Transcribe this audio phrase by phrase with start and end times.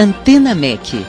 [0.00, 1.04] Antena MEC.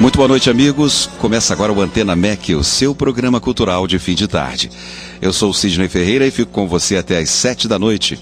[0.00, 1.08] Muito boa noite, amigos.
[1.20, 4.68] Começa agora o Antena MEC, o seu programa cultural de fim de tarde.
[5.22, 8.18] Eu sou o Sidney Ferreira e fico com você até às sete da noite.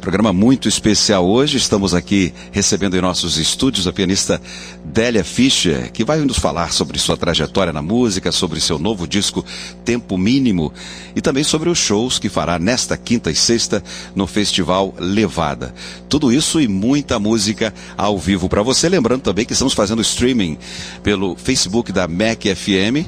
[0.00, 1.58] Programa muito especial hoje.
[1.58, 4.40] Estamos aqui recebendo em nossos estúdios a pianista
[4.82, 9.44] Délia Fischer, que vai nos falar sobre sua trajetória na música, sobre seu novo disco
[9.84, 10.72] Tempo Mínimo
[11.14, 15.74] e também sobre os shows que fará nesta quinta e sexta no Festival Levada.
[16.08, 18.88] Tudo isso e muita música ao vivo para você.
[18.88, 20.56] Lembrando também que estamos fazendo streaming
[21.02, 23.06] pelo Facebook da MEC FM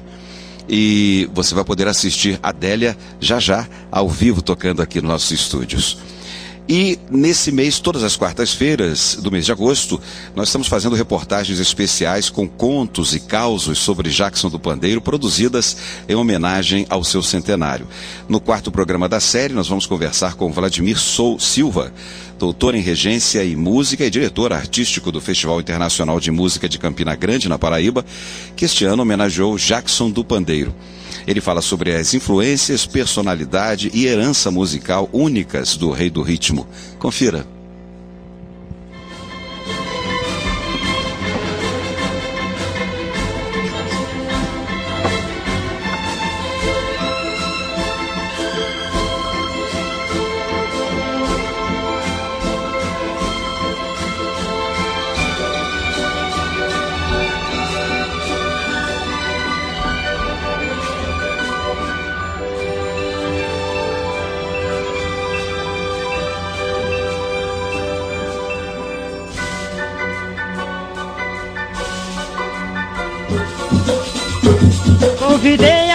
[0.68, 5.30] e você vai poder assistir a Délia já já ao vivo tocando aqui nos nossos
[5.30, 5.96] estúdios.
[6.74, 10.00] E nesse mês, todas as quartas-feiras do mês de agosto,
[10.34, 15.76] nós estamos fazendo reportagens especiais com contos e causos sobre Jackson do Pandeiro, produzidas
[16.08, 17.86] em homenagem ao seu centenário.
[18.26, 21.92] No quarto programa da série, nós vamos conversar com Vladimir Sou Silva,
[22.38, 27.14] doutor em regência e música e diretor artístico do Festival Internacional de Música de Campina
[27.14, 28.02] Grande, na Paraíba,
[28.56, 30.74] que este ano homenageou Jackson do Pandeiro.
[31.26, 36.66] Ele fala sobre as influências, personalidade e herança musical únicas do Rei do Ritmo.
[36.98, 37.46] Confira.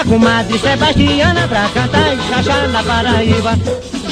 [0.07, 3.51] Comadre Sebastiana pra cantar e chachá na Paraíba.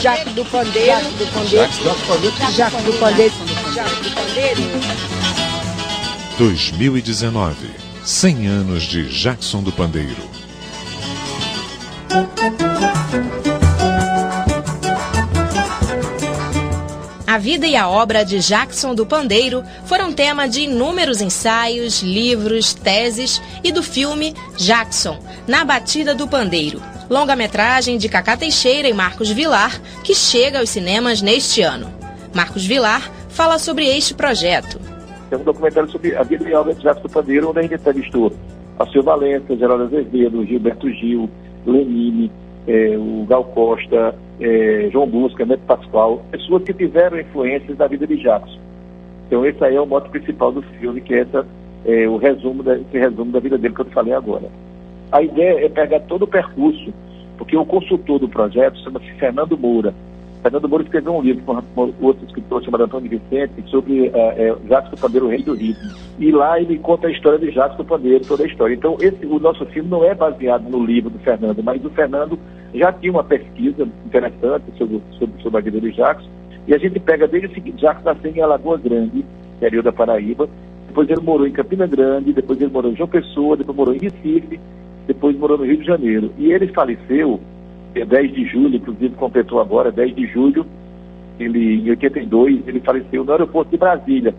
[0.02, 0.88] Jaco do Pandeiro.
[0.88, 2.52] Jaco do Pandeiro.
[2.52, 3.34] Jaco do Pandeiro.
[3.74, 4.62] Jaco do Pandeiro.
[6.38, 7.56] 2019
[8.04, 10.36] 100 anos de Jackson do Pandeiro.
[17.36, 22.74] A vida e a obra de Jackson do Pandeiro foram tema de inúmeros ensaios, livros,
[22.74, 25.18] teses e do filme Jackson,
[25.48, 31.20] Na Batida do Pandeiro, longa-metragem de Cacá Teixeira e Marcos Vilar, que chega aos cinemas
[31.20, 31.88] neste ano.
[32.32, 34.80] Marcos Vilar fala sobre este projeto.
[35.32, 37.74] É um documentário sobre a vida a obra de Jackson do Pandeiro, onde a gente
[37.74, 38.32] entrevistou
[38.78, 41.28] a Silva Valença, Geraldo Azevedo, Gilberto Gil,
[41.66, 42.32] Lenine,
[42.68, 48.06] eh, o Gal Costa, eh, João Busca, Neto Pascoal, pessoas que tiveram influências da vida
[48.06, 48.60] de Jackson.
[49.26, 51.48] Então esse aí é o moto principal do filme, que é essa,
[51.86, 54.50] eh, o resumo da, esse resumo da vida dele que eu te falei agora.
[55.12, 56.94] A ideia é pegar todo o percurso,
[57.38, 59.94] porque o consultor do projeto chama-se Fernando Moura.
[60.42, 64.92] Fernando Moura escreveu um livro com outro escritor chamado Antônio Vicente sobre uh, uh, Jacques
[64.92, 65.92] do Pandeiro, o rei do ritmo.
[66.20, 68.76] E lá ele conta a história de Jacques do Pandeiro, toda a história.
[68.76, 72.38] Então, esse, o nosso filme não é baseado no livro do Fernando, mas o Fernando
[72.76, 76.30] já tinha uma pesquisa interessante sobre, sobre, sobre a vida de Jacques.
[76.68, 79.26] E a gente pega desde o seguinte, Jacques nasceu em Alagoa Grande,
[79.58, 80.48] interior da Paraíba.
[80.96, 83.98] Depois ele morou em Campina Grande, depois ele morou em João Pessoa, depois morou em
[84.00, 84.58] Recife,
[85.06, 86.32] depois morou no Rio de Janeiro.
[86.38, 87.38] E ele faleceu
[87.94, 90.66] 10 de julho, inclusive completou agora, 10 de julho,
[91.38, 94.34] ele, em 82, ele faleceu no aeroporto de Brasília.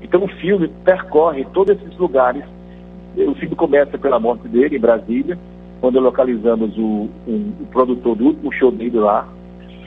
[0.00, 2.44] Então o filme percorre todos esses lugares.
[3.16, 5.36] O filme começa pela morte dele em Brasília,
[5.80, 9.26] quando localizamos o, um, o produtor do último show dele lá.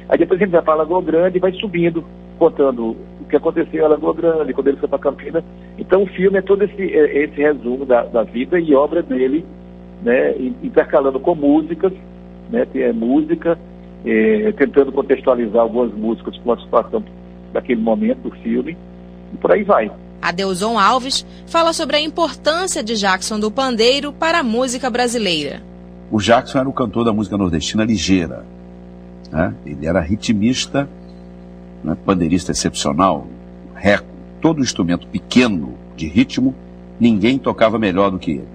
[0.09, 2.03] Aí depois gente vai para Lagoa Grande e vai subindo,
[2.38, 2.97] contando
[3.31, 5.44] que aconteceu em Lagoa Grande, quando ele foi para Campinas.
[5.80, 9.44] Então o filme é todo esse, esse resumo da, da vida e obra dele,
[10.03, 11.91] né, intercalando com músicas
[12.52, 13.58] né, ter música,
[14.06, 17.03] é, tentando contextualizar algumas músicas com a situação
[17.53, 18.78] daquele momento do filme,
[19.34, 19.90] e por aí vai.
[20.22, 25.61] Adeuson Alves fala sobre a importância de Jackson do Pandeiro para a música brasileira.
[26.11, 28.46] O Jackson era o cantor da música nordestina ligeira.
[29.32, 29.55] Né?
[29.66, 30.88] Ele era ritmista,
[31.83, 31.95] né?
[32.05, 33.28] pandeirista excepcional,
[33.75, 34.07] reco,
[34.41, 36.53] todo instrumento pequeno de ritmo,
[36.99, 38.47] ninguém tocava melhor do que ele.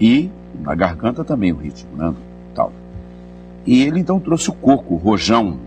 [0.00, 0.30] E
[0.60, 2.14] na garganta também o ritmo, né?
[2.54, 2.72] Tal.
[3.66, 5.58] E ele então trouxe o coco, o rojão,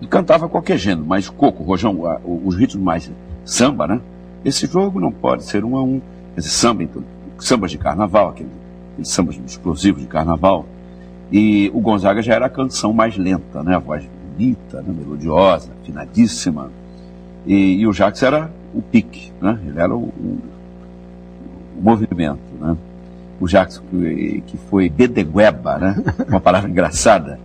[0.00, 3.10] e cantava qualquer gênero, mas coco, rojão, os ritmos mais
[3.44, 4.00] samba, né?
[4.44, 6.00] Esse jogo não pode ser um a um.
[6.36, 7.02] Esse samba, então,
[7.38, 8.52] sambas de carnaval, aqueles,
[8.92, 10.66] aqueles sambas explosivos de carnaval.
[11.32, 13.76] E o Gonzaga já era a canção mais lenta, né?
[13.76, 14.04] A voz
[14.36, 14.94] bonita, né?
[14.96, 16.70] melodiosa, afinadíssima.
[17.46, 19.58] E, e o Jacques era o pique, né?
[19.66, 20.38] Ele era o, o,
[21.78, 22.76] o movimento, né?
[23.40, 26.02] o Jackson, que, que foi Bedegueba, né?
[26.28, 27.38] Uma palavra engraçada.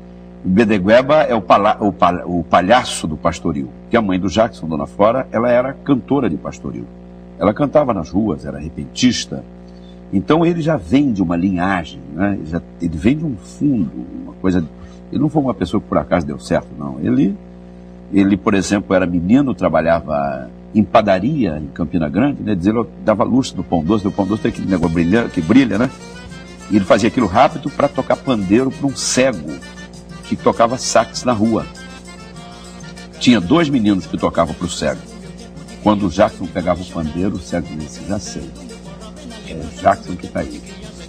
[0.44, 1.94] Bedegueba é o, pala, o,
[2.40, 3.70] o palhaço do pastoril.
[3.90, 6.86] Que a mãe do Jackson, Dona Flora, ela era cantora de pastoril.
[7.38, 9.44] Ela cantava nas ruas, era repentista.
[10.12, 12.38] Então ele já vem de uma linhagem, né?
[12.40, 13.92] ele, já, ele vem de um fundo,
[14.24, 14.66] uma coisa.
[15.12, 17.00] Ele não foi uma pessoa que por acaso deu certo, não.
[17.02, 17.36] Ele,
[18.12, 22.56] ele por exemplo, era menino, trabalhava em padaria em Campina Grande, né?
[22.56, 22.74] Dizer,
[23.04, 25.90] dava luxo do pão doce, o pão doce tem aquele negócio brilha, que brilha, né?
[26.72, 29.50] E ele fazia aquilo rápido para tocar pandeiro para um cego
[30.26, 31.66] que tocava sax na rua.
[33.20, 35.02] Tinha dois meninos que tocavam para o cego.
[35.82, 38.48] Quando o Jackson pegava o pandeiro, o cego disse, já sei,
[39.54, 40.62] é Jackson que está aí.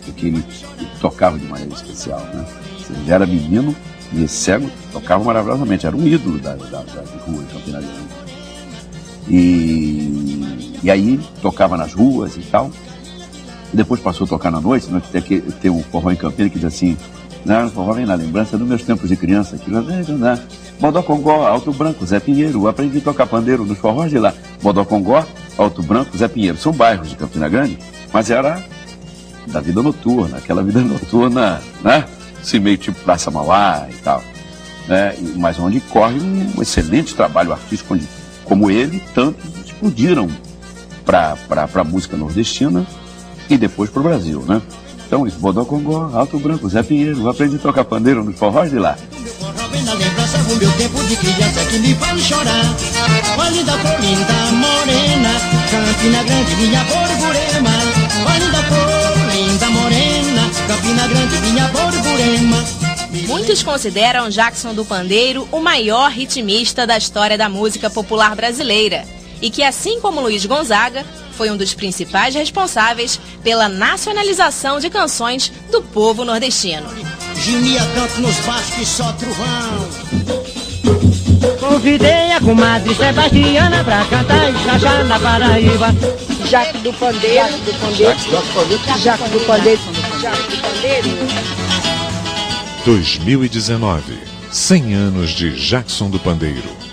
[0.04, 0.44] Porque ele,
[0.78, 2.44] ele, tocava de maneira especial, né?
[2.90, 3.74] Ele era menino
[4.12, 8.20] e esse cego tocava maravilhosamente, era um ídolo da, da, da rua em Campina Grande.
[9.28, 12.70] E, e aí tocava nas ruas e tal.
[13.72, 15.00] E depois passou a tocar na noite, né?
[15.12, 16.96] tem, que, tem um forró em Campina que diz assim,
[17.44, 17.64] né?
[17.64, 20.42] o forró vem na lembrança dos meus tempos de criança, que lá vem, né?
[20.80, 24.34] Modocongó, Alto Branco, Zé Pinheiro, aprendi a tocar pandeiro nos forrós de lá.
[24.62, 25.24] Modocongó,
[25.56, 27.78] Alto Branco, Zé Pinheiro, são bairros de Campina Grande,
[28.12, 28.62] mas era
[29.46, 32.04] da vida noturna, aquela vida noturna, né?
[32.40, 34.22] Assim, meio tipo Praça Mauá e tal.
[34.88, 35.14] Né?
[35.36, 38.08] Mas onde corre um excelente trabalho artístico, onde
[38.44, 40.28] como ele, tantos explodiram
[41.04, 41.36] para
[41.74, 42.86] a música nordestina
[43.48, 44.60] e depois para o Brasil, né?
[45.10, 48.96] Então, isso, Bodocongó, Alto Branco, Zé Pinheiro, aprendi a tocar pandeiro nos forrós de lá.
[63.26, 69.04] Muitos consideram Jackson do Pandeiro o maior ritmista da história da música popular brasileira
[69.42, 71.04] e que, assim como Luiz Gonzaga,
[71.40, 76.86] foi um dos principais responsáveis pela nacionalização de canções do povo nordestino.
[77.34, 79.88] Gemia tanto nos baixos só trovão.
[81.58, 85.86] Convidei a comadre Sebastiana pra cantar e chachar na Paraíba.
[86.46, 89.80] Jaco do Pandeiro, Jaco do Pandeiro, Jaco do Pandeiro, Jaco do Pandeiro,
[90.20, 91.08] Jaco do Pandeiro.
[92.84, 94.18] 2019
[94.50, 96.89] 100 anos de Jackson do Pandeiro.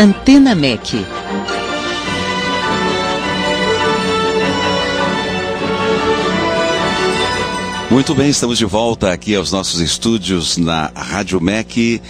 [0.00, 1.04] Antena MEC.
[7.90, 12.00] Muito bem, estamos de volta aqui aos nossos estúdios na Rádio MEC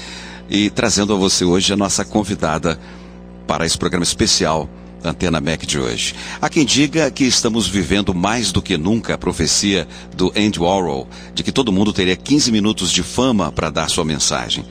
[0.50, 2.79] e trazendo a você hoje a nossa convidada
[3.46, 4.69] para esse programa especial
[5.02, 6.14] Antena MEC de hoje.
[6.43, 11.08] Há quem diga que estamos vivendo mais do que nunca a profecia do Andy Warhol
[11.35, 14.62] de que todo mundo teria 15 minutos de fama para dar sua mensagem.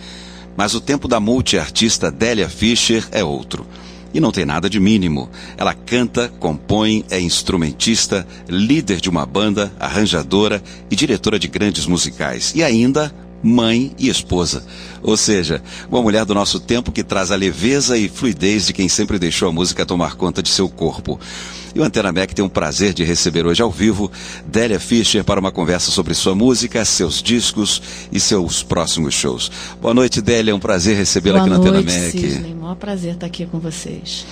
[0.58, 3.66] Mas o tempo da multiartista Delia Fischer é outro.
[4.14, 5.30] E não tem nada de mínimo.
[5.56, 12.54] Ela canta, compõe, é instrumentista, líder de uma banda, arranjadora e diretora de grandes musicais.
[12.56, 13.14] E ainda
[13.44, 14.66] mãe e esposa.
[15.04, 18.90] Ou seja, uma mulher do nosso tempo que traz a leveza e fluidez de quem
[18.90, 21.20] sempre deixou a música tomar conta de seu corpo.
[21.78, 24.12] E o Antena Mac tem um prazer de receber hoje ao vivo
[24.48, 27.80] Délia Fischer para uma conversa sobre sua música, seus discos
[28.12, 29.52] e seus próximos shows.
[29.80, 30.54] Boa noite, Délia.
[30.54, 31.92] É um prazer recebê-la aqui na Antena Mac.
[31.92, 32.56] Sidney.
[32.56, 34.26] Maior prazer estar aqui com vocês.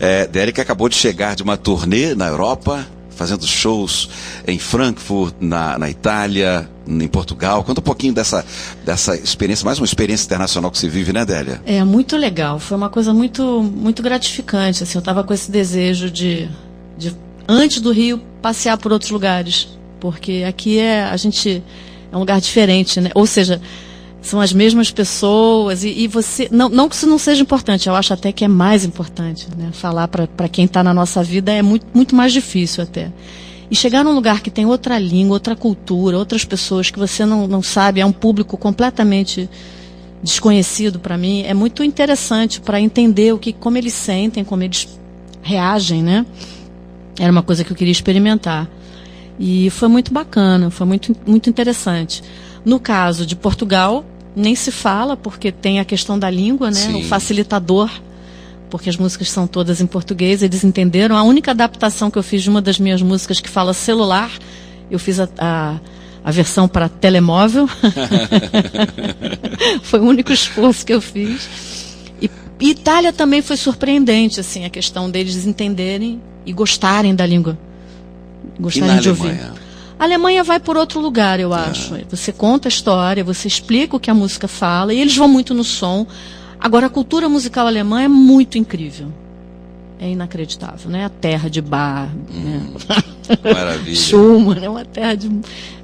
[0.00, 4.10] É, Délia que acabou de chegar de uma turnê na Europa, fazendo shows
[4.44, 7.62] em Frankfurt, na, na Itália, em Portugal.
[7.62, 8.44] Conta um pouquinho dessa,
[8.84, 11.62] dessa experiência, mais uma experiência internacional que se vive, né, Délia?
[11.64, 12.58] É, muito legal.
[12.58, 14.82] Foi uma coisa muito, muito gratificante.
[14.82, 16.48] Assim, eu estava com esse desejo de,
[16.98, 17.14] de,
[17.48, 19.68] antes do Rio, passear por outros lugares.
[20.00, 21.62] Porque aqui é, a gente,
[22.12, 23.10] é um lugar diferente, né?
[23.14, 23.60] Ou seja,
[24.20, 27.94] são as mesmas pessoas e, e, você não, não que isso não seja importante eu
[27.94, 29.70] acho até que é mais importante né?
[29.72, 33.12] falar para quem está na nossa vida é muito, muito mais difícil até
[33.70, 37.46] e chegar num lugar que tem outra língua outra cultura outras pessoas que você não,
[37.46, 39.48] não sabe é um público completamente
[40.22, 44.88] desconhecido para mim é muito interessante para entender o que como eles sentem como eles
[45.42, 46.26] reagem né
[47.18, 48.68] era uma coisa que eu queria experimentar
[49.38, 52.22] e foi muito bacana foi muito muito interessante
[52.64, 56.80] no caso de Portugal, nem se fala, porque tem a questão da língua, né?
[56.80, 57.02] Sim.
[57.02, 57.90] O facilitador,
[58.68, 61.16] porque as músicas são todas em português, eles entenderam.
[61.16, 64.30] A única adaptação que eu fiz de uma das minhas músicas que fala celular,
[64.90, 65.78] eu fiz a, a,
[66.22, 67.68] a versão para telemóvel.
[69.82, 71.48] foi o único esforço que eu fiz.
[72.20, 77.58] E, Itália também foi surpreendente, assim, a questão deles entenderem e gostarem da língua.
[78.58, 79.50] Gostarem de Alemanha?
[79.50, 79.62] ouvir.
[79.98, 81.94] A Alemanha vai por outro lugar, eu acho.
[82.08, 85.52] Você conta a história, você explica o que a música fala, e eles vão muito
[85.52, 86.06] no som.
[86.58, 89.12] Agora, a cultura musical alemã é muito incrível.
[90.00, 91.04] É inacreditável, né?
[91.04, 92.62] A terra de bar, né?
[93.52, 93.96] Maravilha.
[93.96, 95.28] Schumann, é uma terra de,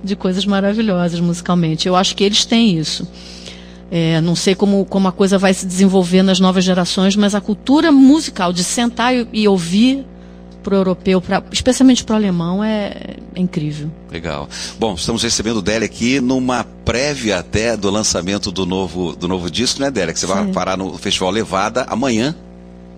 [0.03, 1.89] de coisas maravilhosas musicalmente.
[1.89, 3.07] Eu acho que eles têm isso.
[3.91, 7.41] É, não sei como, como a coisa vai se desenvolver nas novas gerações, mas a
[7.41, 10.07] cultura musical de sentar e, e ouvir
[10.65, 13.91] para o europeu, pra, especialmente para o alemão, é, é incrível.
[14.11, 14.49] Legal.
[14.79, 19.51] Bom, estamos recebendo o Délia aqui numa prévia até do lançamento do novo, do novo
[19.51, 20.13] disco, né, Délia?
[20.15, 20.53] Que você vai Sim.
[20.53, 22.35] parar no Festival Levada amanhã,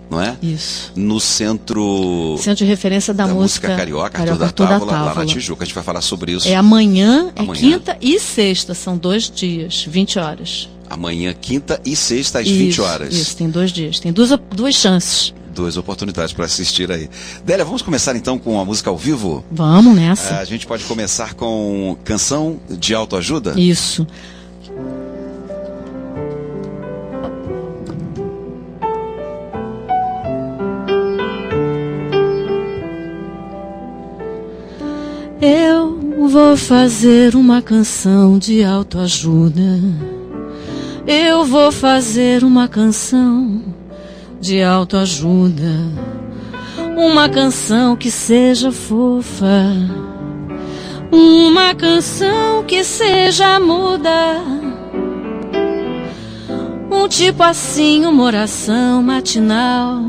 [0.09, 0.37] não é?
[0.41, 0.91] Isso.
[0.95, 4.91] No centro Centro de referência da, da música, música carioca, Carioca Arthur da da Távola,
[4.93, 5.25] lá na Távola.
[5.25, 5.63] Tijuca.
[5.63, 7.59] A gente vai falar sobre isso É amanhã, é Amanhã.
[7.59, 10.69] quinta e sexta, são dois dias, 20 horas.
[10.89, 13.13] amanhã, quinta e sexta, às 20 Isso, horas.
[13.13, 15.33] Isso, tem dois dias, tem duas, duas chances.
[15.57, 17.09] Duas oportunidades para assistir aí.
[17.43, 19.43] Délia, vamos começar então com a música ao vivo?
[19.49, 20.37] Vamos nessa.
[20.37, 23.59] A gente pode começar com canção de autoajuda?
[23.59, 24.05] Isso.
[35.41, 39.81] Eu vou fazer uma canção de autoajuda.
[41.07, 43.76] Eu vou fazer uma canção
[44.47, 45.75] de autoajuda.
[46.95, 49.73] Uma canção que seja fofa.
[51.11, 54.41] Uma canção que seja muda.
[56.89, 60.01] Um tipo assim, uma oração matinal.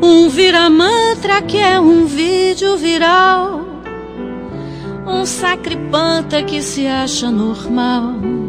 [0.00, 3.66] Um vira-mantra que é um vídeo viral.
[5.04, 8.39] Um sacripanta que se acha normal.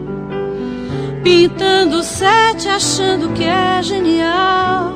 [1.24, 4.92] Pintando sete achando que é genial.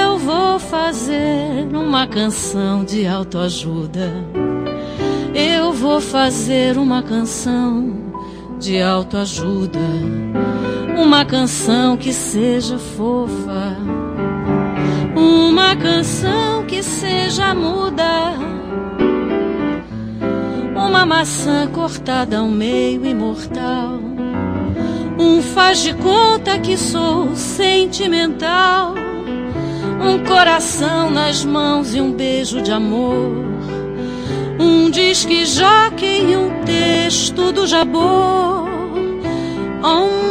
[0.00, 4.10] Eu vou fazer uma canção de autoajuda.
[5.34, 7.94] Eu vou fazer uma canção
[8.58, 9.78] de autoajuda.
[10.96, 13.76] Uma canção que seja fofa.
[15.14, 18.32] Uma canção que seja muda.
[20.74, 24.09] Uma maçã cortada ao meio imortal.
[25.20, 28.94] Um faz de conta que sou sentimental.
[30.02, 33.30] Um coração nas mãos e um beijo de amor.
[34.58, 38.66] Um disque jockey e um texto do Jabor.
[39.84, 40.30] Um,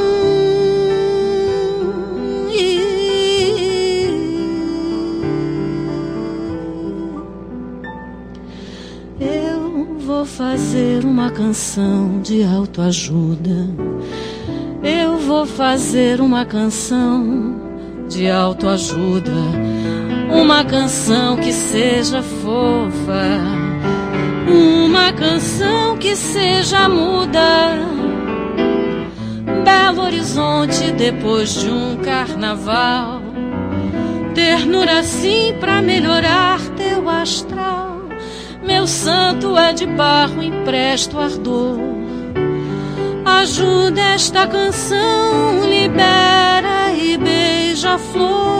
[9.21, 13.67] Eu vou fazer uma canção de autoajuda.
[15.29, 17.61] Vou fazer uma canção
[18.09, 19.31] de autoajuda.
[20.33, 23.37] Uma canção que seja fofa.
[24.51, 27.77] Uma canção que seja muda.
[29.63, 33.21] Belo Horizonte depois de um carnaval.
[34.33, 38.01] Ternura assim pra melhorar teu astral.
[38.65, 41.98] Meu santo é de barro, empresto ardor.
[43.41, 48.59] Ajuda esta canção, libera e beija a flor.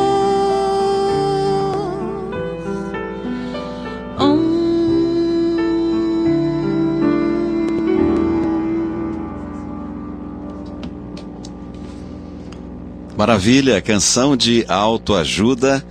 [13.17, 15.85] Maravilha, canção de autoajuda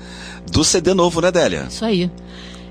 [0.50, 1.66] do CD novo, né, Délia?
[1.68, 2.10] Isso aí.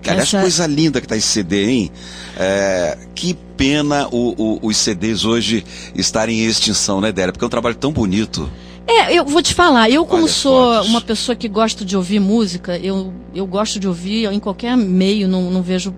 [0.09, 1.91] Aliás, Essa- coisa linda que tá esse CD, hein?
[2.37, 7.31] É, que pena o- o- os CDs hoje estarem em extinção, né, Délia?
[7.31, 8.49] Porque é um trabalho tão bonito.
[8.87, 10.89] É, eu vou te falar, eu como Olha sou fotos.
[10.89, 15.27] uma pessoa que gosta de ouvir música, eu, eu gosto de ouvir em qualquer meio,
[15.27, 15.93] não, não vejo.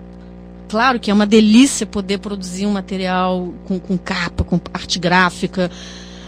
[0.68, 5.70] Claro que é uma delícia poder produzir um material com, com capa, com arte gráfica,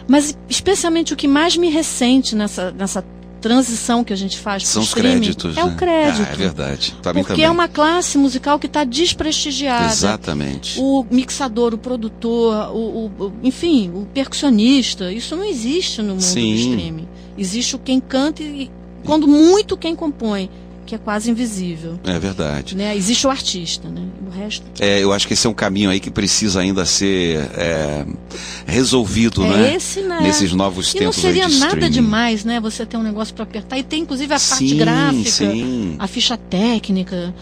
[0.07, 3.05] mas especialmente o que mais me ressente nessa, nessa
[3.43, 5.57] transição que a gente faz São os créditos.
[5.59, 5.71] é né?
[5.71, 6.27] o crédito.
[6.31, 6.97] Ah, é verdade.
[7.03, 7.45] Pra porque também.
[7.45, 9.87] é uma classe musical que está desprestigiada.
[9.93, 10.79] Exatamente.
[10.81, 16.23] O mixador, o produtor, o, o- o- enfim, o percussionista, isso não existe no mundo
[16.23, 16.55] Sim.
[16.55, 17.09] do streaming.
[17.37, 18.71] Existe o quem canta e,
[19.05, 20.49] quando muito, quem compõe,
[20.85, 21.99] que é quase invisível.
[22.05, 22.77] É verdade.
[22.77, 22.97] Né?
[22.97, 24.03] Existe o artista, né?
[24.27, 27.39] O resto É, eu acho que esse é um caminho aí que precisa ainda ser
[27.57, 28.05] é,
[28.67, 29.75] resolvido, é né?
[29.75, 30.21] esse, né?
[30.23, 31.93] Nesses novos e não tempos seria aí de nada streaming.
[31.93, 32.61] demais, né?
[32.61, 35.97] Você ter um negócio para apertar e tem inclusive a parte sim, gráfica, Sim.
[35.99, 37.35] a ficha técnica,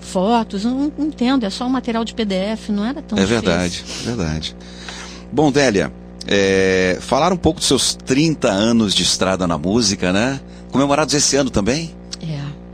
[0.00, 0.64] fotos.
[0.64, 3.40] Eu não entendo, é só um material de PDF, não era tão É difícil.
[3.42, 4.56] verdade, verdade.
[5.32, 5.92] Bom, Délia,
[6.26, 10.40] é, falar um pouco dos seus 30 anos de estrada na música, né?
[10.70, 11.90] Comemorados esse ano também?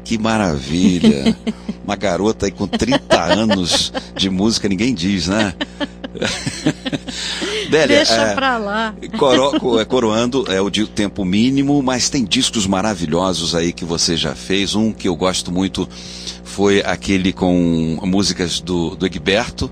[0.09, 1.37] Que maravilha!
[1.85, 5.53] Uma garota aí com 30 anos de música, ninguém diz, né?
[7.69, 8.95] Délia, Deixa é, pra lá.
[9.19, 14.17] Coro, é, coroando é o de tempo mínimo, mas tem discos maravilhosos aí que você
[14.17, 14.75] já fez.
[14.75, 15.87] Um que eu gosto muito
[16.43, 19.71] foi aquele com músicas do, do Egberto,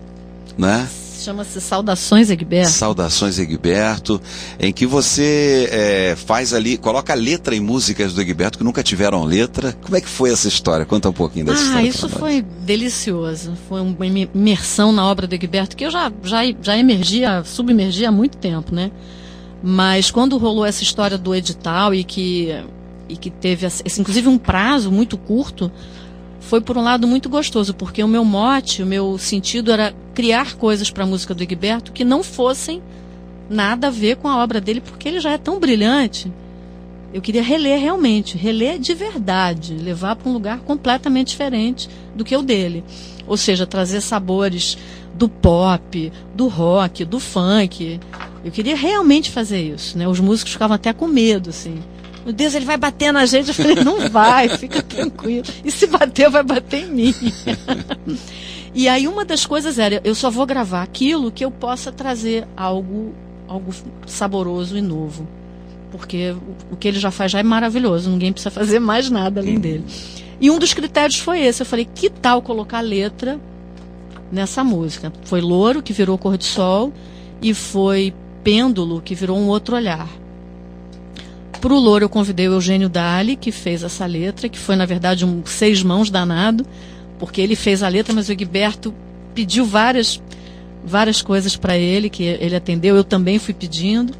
[0.58, 0.86] né?
[1.26, 2.70] Chama-se Saudações Egberto.
[2.70, 4.22] Saudações Egberto,
[4.60, 9.24] em que você é, faz ali, coloca letra em músicas do Egberto que nunca tiveram
[9.24, 9.72] letra.
[9.82, 10.86] Como é que foi essa história?
[10.86, 11.84] Conta um pouquinho dessa ah, história.
[11.84, 13.54] Ah, isso foi delicioso.
[13.68, 18.12] Foi uma imersão na obra do Egberto que eu já, já, já emergia, submergia há
[18.12, 18.92] muito tempo, né?
[19.60, 22.54] Mas quando rolou essa história do edital e que,
[23.08, 25.72] e que teve, esse, inclusive, um prazo muito curto,
[26.46, 30.54] foi por um lado muito gostoso, porque o meu mote, o meu sentido era criar
[30.54, 32.80] coisas para a música do Egberto que não fossem
[33.50, 36.30] nada a ver com a obra dele, porque ele já é tão brilhante.
[37.12, 42.36] Eu queria reler realmente, reler de verdade, levar para um lugar completamente diferente do que
[42.36, 42.84] o dele.
[43.26, 44.78] Ou seja, trazer sabores
[45.14, 47.98] do pop, do rock, do funk.
[48.44, 50.06] Eu queria realmente fazer isso, né?
[50.06, 51.82] Os músicos ficavam até com medo, assim
[52.26, 53.50] meu Deus, ele vai bater na gente.
[53.50, 55.46] Eu falei, não vai, fica tranquilo.
[55.64, 57.14] E se bater, vai bater em mim.
[58.74, 62.44] e aí uma das coisas era, eu só vou gravar aquilo que eu possa trazer
[62.56, 63.14] algo,
[63.46, 63.72] algo
[64.08, 65.24] saboroso e novo.
[65.92, 66.34] Porque
[66.68, 69.84] o, que ele já faz já é maravilhoso, ninguém precisa fazer mais nada além dele.
[70.40, 71.62] E um dos critérios foi esse.
[71.62, 73.38] Eu falei, que tal colocar letra
[74.32, 75.12] nessa música?
[75.22, 76.92] Foi Louro, que virou Cor de Sol,
[77.40, 80.08] e foi Pêndulo, que virou um outro olhar.
[81.60, 84.86] Para o Louro eu convidei o Eugênio Dali, que fez essa letra, que foi na
[84.86, 86.66] verdade um seis mãos danado,
[87.18, 88.94] porque ele fez a letra, mas o Egberto
[89.34, 90.20] pediu várias
[90.84, 94.14] várias coisas para ele que ele atendeu, eu também fui pedindo.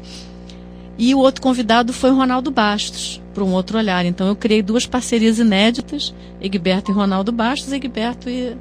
[0.97, 4.03] E o outro convidado foi o Ronaldo Bastos, para um outro olhar.
[4.05, 8.57] Então eu criei duas parcerias inéditas, Egberto e Ronaldo Bastos, Egberto e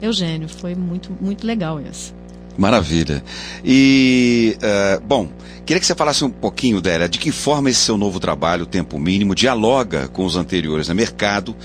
[0.00, 0.48] Eugênio.
[0.48, 2.19] Foi muito muito legal essa.
[2.60, 3.24] Maravilha.
[3.64, 5.30] E, uh, bom,
[5.64, 8.98] queria que você falasse um pouquinho, Délia, de que forma esse seu novo trabalho, Tempo
[8.98, 11.56] Mínimo, dialoga com os anteriores no mercado.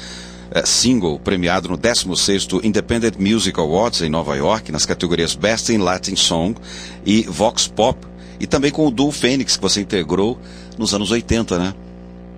[0.56, 5.80] Uh, single premiado no 16º Independent Music Awards em Nova York, nas categorias Best in
[5.80, 6.56] Latin Song
[7.06, 8.00] e Vox Pop,
[8.40, 10.40] e também com o Duo Fênix, que você integrou
[10.78, 11.74] nos anos 80, né?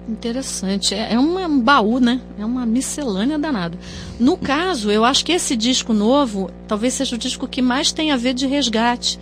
[0.08, 0.94] Interessante.
[0.94, 2.22] É, é um baú, né?
[2.40, 3.78] É uma miscelânea danada.
[4.20, 8.12] No caso, eu acho que esse disco novo talvez seja o disco que mais tem
[8.12, 9.20] a ver de resgate,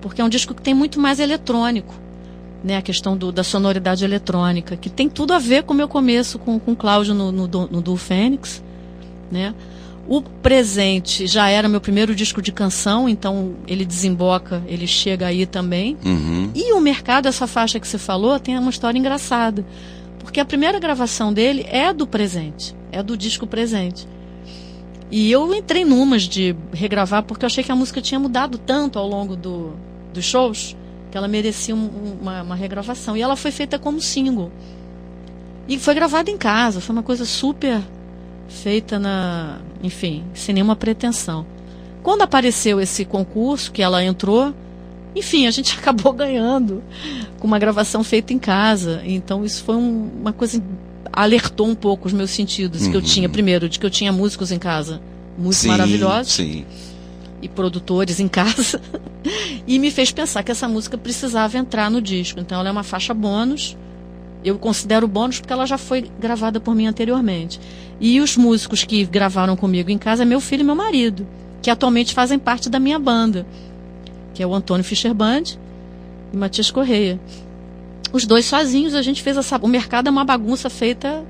[0.00, 1.94] porque é um disco que tem muito mais eletrônico.
[2.64, 5.86] Né, a questão do, da sonoridade eletrônica, que tem tudo a ver com o meu
[5.86, 8.62] começo com, com o Cláudio no, no, no Duo Fênix.
[9.30, 9.54] Né?
[10.08, 15.44] O presente já era meu primeiro disco de canção, então ele desemboca, ele chega aí
[15.44, 15.98] também.
[16.02, 16.50] Uhum.
[16.54, 19.62] E o mercado, essa faixa que você falou, tem uma história engraçada.
[20.24, 24.08] Porque a primeira gravação dele é do presente, é do disco presente.
[25.10, 28.98] E eu entrei numas de regravar porque eu achei que a música tinha mudado tanto
[28.98, 29.74] ao longo do,
[30.12, 30.74] dos shows
[31.10, 33.16] que ela merecia um, uma, uma regravação.
[33.16, 34.50] E ela foi feita como single.
[35.68, 37.82] E foi gravada em casa, foi uma coisa super
[38.48, 41.46] feita na, enfim, sem nenhuma pretensão.
[42.02, 44.54] Quando apareceu esse concurso que ela entrou,
[45.14, 46.82] enfim, a gente acabou ganhando
[47.38, 49.02] com uma gravação feita em casa.
[49.04, 50.62] Então isso foi um, uma coisa
[51.12, 52.90] alertou um pouco os meus sentidos uhum.
[52.90, 53.06] que eu uhum.
[53.06, 55.00] tinha primeiro de que eu tinha músicos em casa
[55.38, 56.64] muito sim, maravilhosos sim.
[57.40, 58.80] e produtores em casa
[59.66, 62.40] e me fez pensar que essa música precisava entrar no disco.
[62.40, 63.76] Então ela é uma faixa bônus.
[64.44, 67.60] Eu considero bônus porque ela já foi gravada por mim anteriormente.
[68.00, 71.26] E os músicos que gravaram comigo em casa é meu filho e meu marido,
[71.62, 73.46] que atualmente fazem parte da minha banda
[74.34, 75.44] que é o Antônio Fischer Band
[76.32, 77.18] e Matias Correia.
[78.12, 79.58] Os dois sozinhos, a gente fez essa.
[79.62, 81.24] O mercado é uma bagunça feita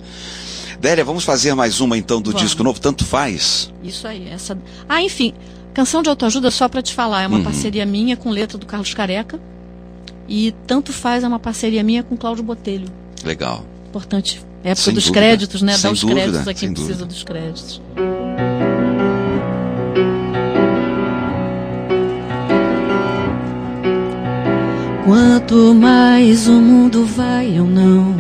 [0.80, 2.46] Délia, vamos fazer mais uma então do vamos.
[2.46, 3.72] disco novo, tanto faz.
[3.84, 4.58] Isso aí, essa.
[4.88, 5.34] Ah, enfim,
[5.74, 7.44] canção de autoajuda só para te falar, é uma uhum.
[7.44, 9.40] parceria minha com letra do Carlos Careca.
[10.30, 12.90] E tanto faz é uma parceria minha com Cláudio Botelho.
[13.24, 13.64] Legal.
[13.88, 14.42] Importante.
[14.64, 15.20] Época sem dos dúvida.
[15.22, 15.74] créditos, né?
[15.74, 17.14] Sem Dar os dúvida, créditos a quem precisa dúvida.
[17.14, 17.82] dos créditos.
[25.08, 28.14] Quanto mais o mundo vai ou não,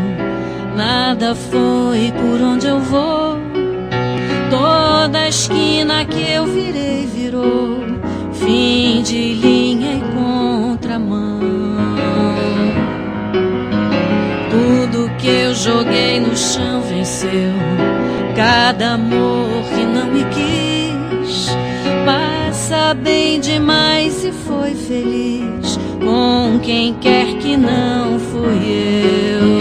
[0.73, 3.37] nada nada foi por onde eu vou.
[4.49, 7.79] Toda esquina que eu virei virou
[8.31, 11.39] fim de linha e contramão.
[14.49, 17.53] Tudo que eu joguei no chão venceu.
[18.35, 21.49] Cada amor que não me quis
[22.05, 29.57] passa bem demais e foi feliz com quem quer que não fui eu.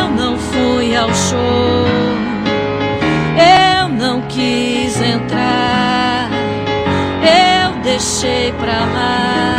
[0.00, 1.86] Eu não fui ao show,
[3.36, 6.30] eu não quis entrar,
[7.22, 9.57] eu deixei pra lá.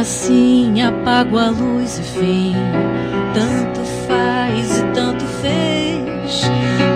[0.00, 2.54] Assim, apago a luz e fim.
[3.34, 6.42] Tanto faz e tanto fez.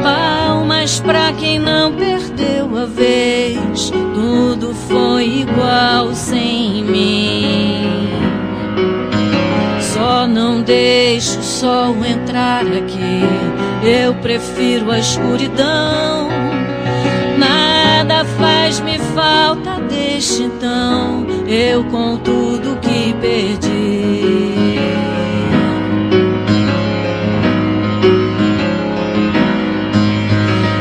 [0.02, 3.90] Palmas pra quem não perdeu a vez.
[4.14, 8.08] Tudo foi igual sem mim.
[9.80, 13.22] Só não deixo o sol entrar aqui.
[13.82, 16.28] Eu prefiro a escuridão.
[17.38, 18.24] Nada
[18.64, 21.26] faz-me falta desde então.
[21.46, 24.78] Eu com tudo que perdi.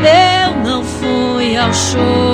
[0.05, 2.32] Eu não fui ao show.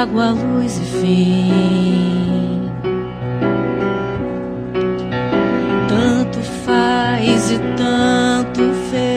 [0.00, 2.70] Apago a luz e fim.
[5.88, 9.10] Tanto faz e tanto fez.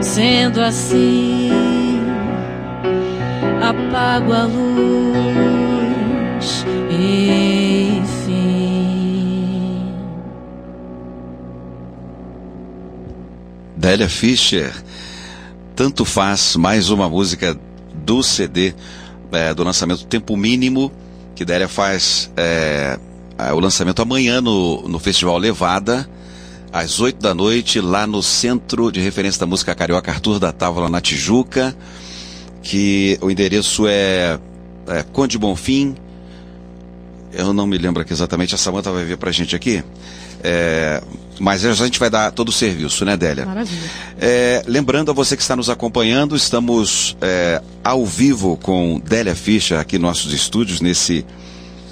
[0.00, 2.00] Sendo assim,
[3.62, 5.06] apago a luz
[6.90, 9.92] e fim.
[13.76, 14.72] Délia Fischer,
[15.78, 17.56] tanto faz mais uma música
[18.04, 18.74] do CD
[19.30, 20.90] é, do lançamento Tempo Mínimo,
[21.36, 22.98] que Délia faz é,
[23.38, 26.10] é, o lançamento amanhã no, no Festival Levada,
[26.72, 30.88] às 8 da noite, lá no Centro de Referência da Música Carioca Arthur da Távola,
[30.88, 31.76] na Tijuca,
[32.60, 34.36] que o endereço é,
[34.88, 35.94] é Conde Bonfim,
[37.32, 39.84] eu não me lembro aqui exatamente, a Samanta vai ver pra gente aqui.
[40.42, 41.02] É,
[41.38, 43.46] mas a gente vai dar todo o serviço, né, Délia?
[43.46, 43.90] Maravilha.
[44.18, 49.78] É, lembrando a você que está nos acompanhando, estamos é, ao vivo com Délia Fischer
[49.78, 51.24] aqui nos nossos estúdios, nesse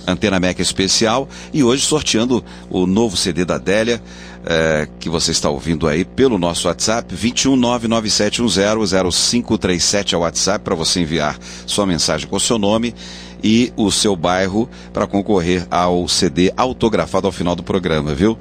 [0.06, 4.00] Antena Mac especial, e hoje sorteando o novo CD da Délia,
[4.44, 11.00] é, que você está ouvindo aí pelo nosso WhatsApp, 21997100537 é o WhatsApp para você
[11.00, 12.94] enviar sua mensagem com o seu nome
[13.42, 18.38] e o seu bairro para concorrer ao CD autografado ao final do programa, viu?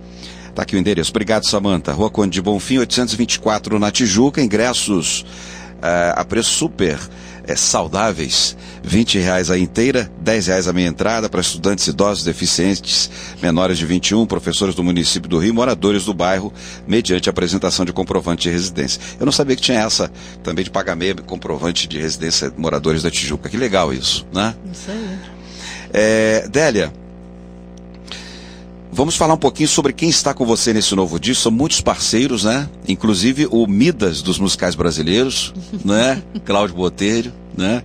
[0.53, 1.11] Tá aqui o endereço.
[1.11, 1.91] Obrigado, Samanta.
[1.91, 4.41] Rua Conde de Bonfim, 824 na Tijuca.
[4.41, 5.25] Ingressos
[5.81, 6.97] eh, a preço super
[7.47, 8.55] eh, saudáveis.
[8.83, 13.09] 20 reais a inteira, 10 reais a meia entrada para estudantes idosos, deficientes,
[13.41, 16.53] menores de 21, professores do município do Rio, moradores do bairro,
[16.87, 19.01] mediante apresentação de comprovante de residência.
[19.19, 20.11] Eu não sabia que tinha essa
[20.43, 23.49] também de pagar meia comprovante de residência moradores da Tijuca.
[23.49, 24.53] Que legal isso, né?
[24.71, 25.19] Isso aí.
[25.93, 26.91] É, Délia,
[28.95, 31.43] vamos falar um pouquinho sobre quem está com você nesse novo disco.
[31.43, 32.69] São muitos parceiros, né?
[32.87, 35.53] Inclusive o Midas dos musicais brasileiros,
[35.83, 36.23] né?
[36.45, 37.83] Cláudio Botelho, né?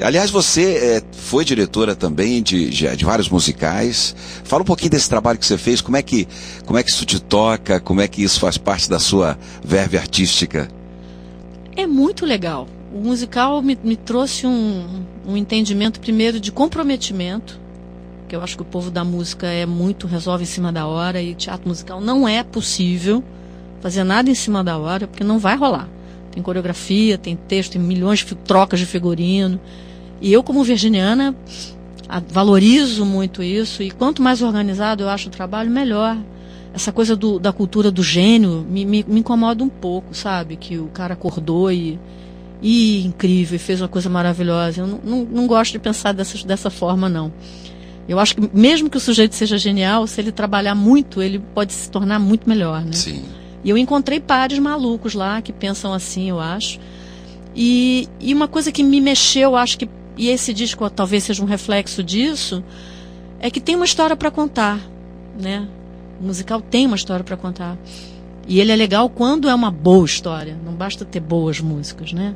[0.00, 4.16] Aliás, você é, foi diretora também de, de, de, vários musicais.
[4.44, 6.26] Fala um pouquinho desse trabalho que você fez, como é que,
[6.64, 9.98] como é que isso te toca, como é que isso faz parte da sua verve
[9.98, 10.68] artística?
[11.76, 12.66] É muito legal.
[12.94, 17.58] O musical me, me trouxe um, um entendimento, primeiro, de comprometimento,
[18.28, 21.20] que eu acho que o povo da música é muito, resolve em cima da hora,
[21.20, 23.24] e teatro musical não é possível
[23.80, 25.88] fazer nada em cima da hora, porque não vai rolar.
[26.30, 29.58] Tem coreografia, tem texto, tem milhões de trocas de figurino.
[30.20, 31.34] E eu, como virginiana,
[32.28, 33.82] valorizo muito isso.
[33.82, 36.16] E quanto mais organizado eu acho o trabalho, melhor.
[36.74, 40.56] Essa coisa do, da cultura do gênio me, me, me, incomoda um pouco, sabe?
[40.56, 41.98] Que o cara acordou e,
[42.60, 44.82] e incrível, e fez uma coisa maravilhosa.
[44.82, 47.32] Eu não, não, não gosto de pensar dessa forma, não.
[48.08, 51.72] Eu acho que mesmo que o sujeito seja genial, se ele trabalhar muito, ele pode
[51.74, 52.92] se tornar muito melhor, né?
[52.92, 53.22] Sim.
[53.62, 56.80] E eu encontrei pares malucos lá que pensam assim, eu acho.
[57.54, 61.46] E, e uma coisa que me mexeu, acho que, e esse disco talvez seja um
[61.46, 62.64] reflexo disso,
[63.40, 64.80] é que tem uma história para contar,
[65.38, 65.68] né?
[66.20, 67.76] O musical tem uma história para contar.
[68.46, 72.34] E ele é legal quando é uma boa história, não basta ter boas músicas, né?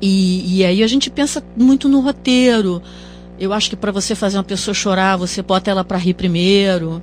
[0.00, 2.82] E, e aí a gente pensa muito no roteiro.
[3.38, 7.02] Eu acho que para você fazer uma pessoa chorar, você bota ela para rir primeiro.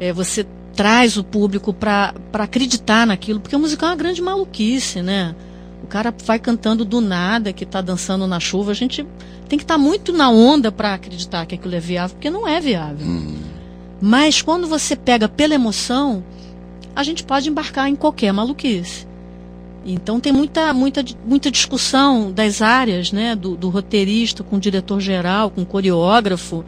[0.00, 5.02] É, você traz o público para acreditar naquilo, porque o musical é uma grande maluquice,
[5.02, 5.34] né?
[5.82, 8.70] O cara vai cantando do nada, que está dançando na chuva.
[8.70, 9.06] A gente
[9.48, 12.48] tem que estar tá muito na onda para acreditar que aquilo é viável, porque não
[12.48, 13.06] é viável.
[13.06, 13.36] Hum.
[14.00, 16.24] Mas quando você pega pela emoção,
[16.96, 19.06] a gente pode embarcar em qualquer maluquice.
[19.84, 23.36] Então tem muita, muita, muita discussão das áreas, né?
[23.36, 26.64] Do, do roteirista com o diretor geral, com o coreógrafo.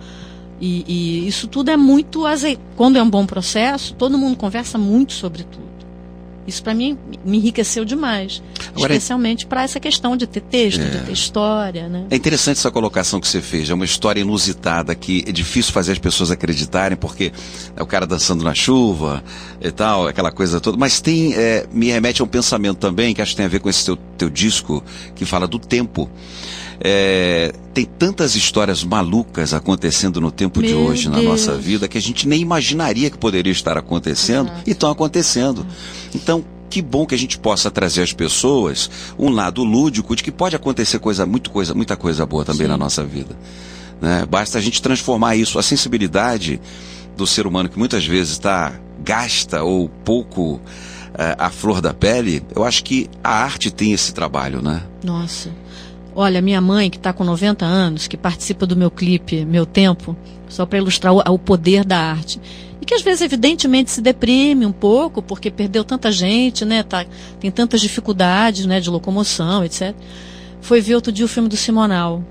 [0.61, 2.61] E, e, isso tudo é muito azeite.
[2.77, 5.76] Quando é um bom processo, todo mundo conversa muito sobre tudo.
[6.47, 8.43] Isso para mim me enriqueceu demais,
[8.75, 12.07] Agora, especialmente para essa questão de ter texto, é, de ter história, né?
[12.11, 13.69] É interessante essa colocação que você fez.
[13.69, 17.33] É uma história inusitada que é difícil fazer as pessoas acreditarem porque
[17.75, 19.25] é o cara dançando na chuva
[19.61, 20.77] e tal, aquela coisa toda.
[20.77, 23.61] Mas tem é, me remete a um pensamento também que acho que tem a ver
[23.61, 24.83] com esse teu, teu disco
[25.15, 26.09] que fala do tempo.
[26.81, 31.17] É, tem tantas histórias malucas acontecendo no tempo Meu de hoje Deus.
[31.17, 34.63] na nossa vida que a gente nem imaginaria que poderia estar acontecendo Exato.
[34.67, 35.67] e estão acontecendo.
[36.15, 40.33] Então, que bom que a gente possa trazer às pessoas um lado lúdico de que
[40.33, 42.73] pode acontecer coisa, muito coisa, muita coisa boa também Sim.
[42.73, 43.37] na nossa vida.
[44.01, 44.27] Né?
[44.29, 46.61] Basta a gente transformar isso, a sensibilidade
[47.17, 50.61] do ser humano que muitas vezes está gasta ou pouco
[51.15, 52.43] é, à flor da pele.
[52.55, 54.83] Eu acho que a arte tem esse trabalho, né?
[55.03, 55.51] Nossa.
[56.19, 60.17] Olha, minha mãe, que está com 90 anos, que participa do meu clipe Meu Tempo,
[60.49, 62.41] só para ilustrar o, o, poder da arte.
[62.81, 66.83] E que às vezes, evidentemente, se deprime um pouco, porque perdeu tanta gente, né?
[66.83, 67.05] Tá,
[67.39, 69.95] tem tantas dificuldades né, de locomoção, etc.
[70.63, 72.25] Foi ver outro dia o filme do Simonal.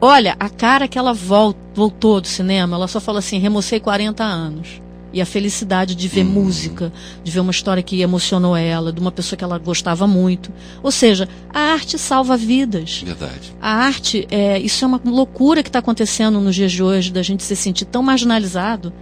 [0.00, 4.80] Olha, a cara que ela voltou do cinema, ela só falou assim: remocei 40 anos
[5.12, 6.30] e a felicidade de ver hum.
[6.30, 6.92] música,
[7.22, 10.52] de ver uma história que emocionou ela, de uma pessoa que ela gostava muito.
[10.82, 13.02] Ou seja, a arte salva vidas.
[13.04, 13.54] Verdade.
[13.60, 17.22] A arte, é, isso é uma loucura que está acontecendo nos dias de hoje, da
[17.22, 18.92] gente se sentir tão marginalizado,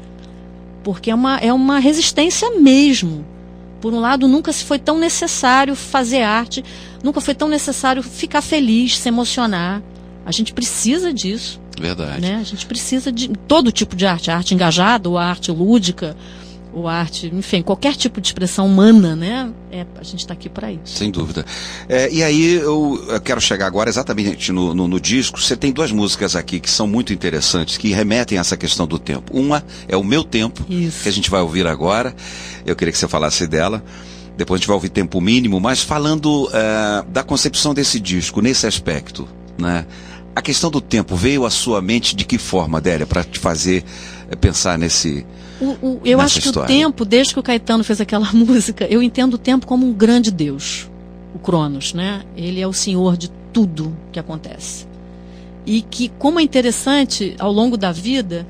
[0.83, 3.25] porque é uma, é uma resistência mesmo.
[3.81, 6.65] Por um lado, nunca se foi tão necessário fazer arte,
[7.03, 9.83] nunca foi tão necessário ficar feliz, se emocionar.
[10.25, 11.61] A gente precisa disso.
[11.81, 12.21] Verdade.
[12.21, 12.37] Né?
[12.37, 16.17] A gente precisa de todo tipo de arte, a arte engajada, ou a arte lúdica,
[16.73, 19.51] ou arte, enfim, qualquer tipo de expressão humana, né?
[19.71, 20.97] É, a gente está aqui para isso.
[20.97, 21.45] Sem dúvida.
[21.89, 25.41] É, e aí eu, eu, quero chegar agora exatamente no, no, no, disco.
[25.41, 28.99] Você tem duas músicas aqui que são muito interessantes, que remetem a essa questão do
[28.99, 29.37] tempo.
[29.37, 31.03] Uma é o Meu Tempo, isso.
[31.03, 32.15] que a gente vai ouvir agora.
[32.67, 33.83] Eu queria que você falasse dela.
[34.37, 38.67] Depois a gente vai ouvir Tempo Mínimo, mas falando uh, da concepção desse disco, nesse
[38.69, 39.27] aspecto,
[39.59, 39.85] né?
[40.35, 43.85] A questão do tempo veio à sua mente de que forma, Adélia, para te fazer
[44.31, 45.27] eh, pensar nesse.
[45.61, 46.65] O, o, eu acho que história?
[46.65, 49.93] o tempo, desde que o Caetano fez aquela música, eu entendo o tempo como um
[49.93, 50.89] grande Deus,
[51.35, 52.23] o Cronos, né?
[52.37, 54.87] Ele é o senhor de tudo que acontece.
[55.67, 58.47] E que, como é interessante, ao longo da vida,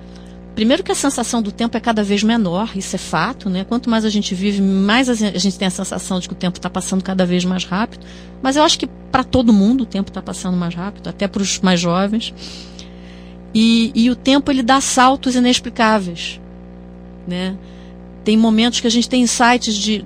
[0.59, 3.63] Primeiro que a sensação do tempo é cada vez menor, isso é fato, né?
[3.63, 6.59] Quanto mais a gente vive, mais a gente tem a sensação de que o tempo
[6.59, 8.05] está passando cada vez mais rápido.
[8.43, 11.43] Mas eu acho que para todo mundo o tempo está passando mais rápido, até para
[11.43, 12.35] os mais jovens.
[13.55, 16.41] E, e o tempo ele dá saltos inexplicáveis,
[17.25, 17.57] né?
[18.25, 20.05] Tem momentos que a gente tem insights de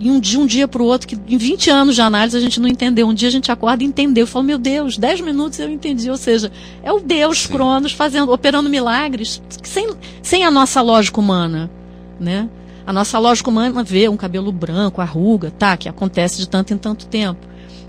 [0.00, 2.60] um, de um dia para o outro, que em 20 anos de análise a gente
[2.60, 3.06] não entendeu.
[3.08, 4.26] Um dia a gente acorda e entendeu.
[4.26, 6.10] Fala, meu Deus, 10 minutos eu entendi.
[6.10, 6.50] Ou seja,
[6.82, 7.52] é o Deus Sim.
[7.52, 9.88] Cronos fazendo, operando milagres sem,
[10.22, 11.70] sem a nossa lógica humana.
[12.18, 12.48] Né?
[12.86, 16.74] A nossa lógica humana vê um cabelo branco, a ruga, tá, que acontece de tanto
[16.74, 17.46] em tanto tempo.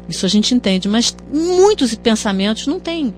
[0.07, 3.13] Isso a gente entende, mas muitos pensamentos não têm,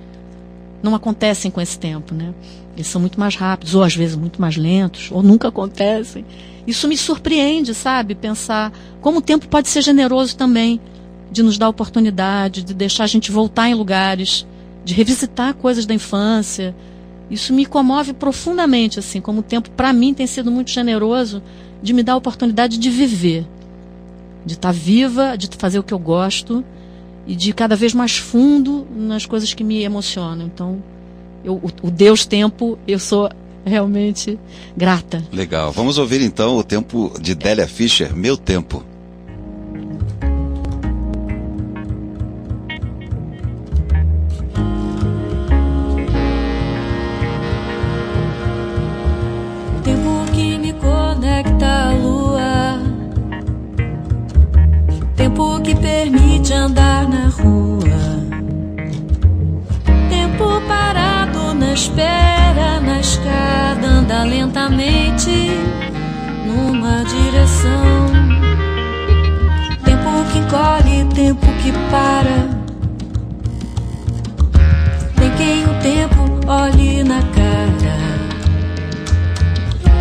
[0.82, 2.34] não acontecem com esse tempo, né?
[2.78, 6.24] Eles são muito mais rápidos, ou às vezes muito mais lentos, ou nunca acontecem.
[6.68, 8.14] Isso me surpreende, sabe?
[8.14, 10.80] Pensar como o tempo pode ser generoso também,
[11.32, 14.46] de nos dar oportunidade, de deixar a gente voltar em lugares,
[14.86, 16.76] de revisitar coisas da infância.
[17.32, 21.42] Isso me comove profundamente, assim, como o tempo para mim tem sido muito generoso
[21.82, 23.44] de me dar a oportunidade de viver,
[24.46, 26.64] de estar tá viva, de fazer o que eu gosto
[27.26, 30.46] e de ir cada vez mais fundo nas coisas que me emocionam.
[30.46, 30.82] Então,
[31.44, 33.30] eu, o, o Deus Tempo, eu sou
[33.68, 34.40] realmente
[34.76, 35.24] grata.
[35.32, 35.72] Legal.
[35.72, 38.84] Vamos ouvir então o tempo de Délia Fischer, Meu Tempo.
[49.84, 52.82] Tempo que me conecta à lua.
[55.16, 57.67] Tempo que permite andar na rua.
[61.78, 65.30] Espera, na escada, anda lentamente
[66.48, 68.08] numa direção.
[69.86, 72.50] Tempo que encolhe, tempo que para.
[75.18, 77.98] Tem quem o tempo olhe na cara.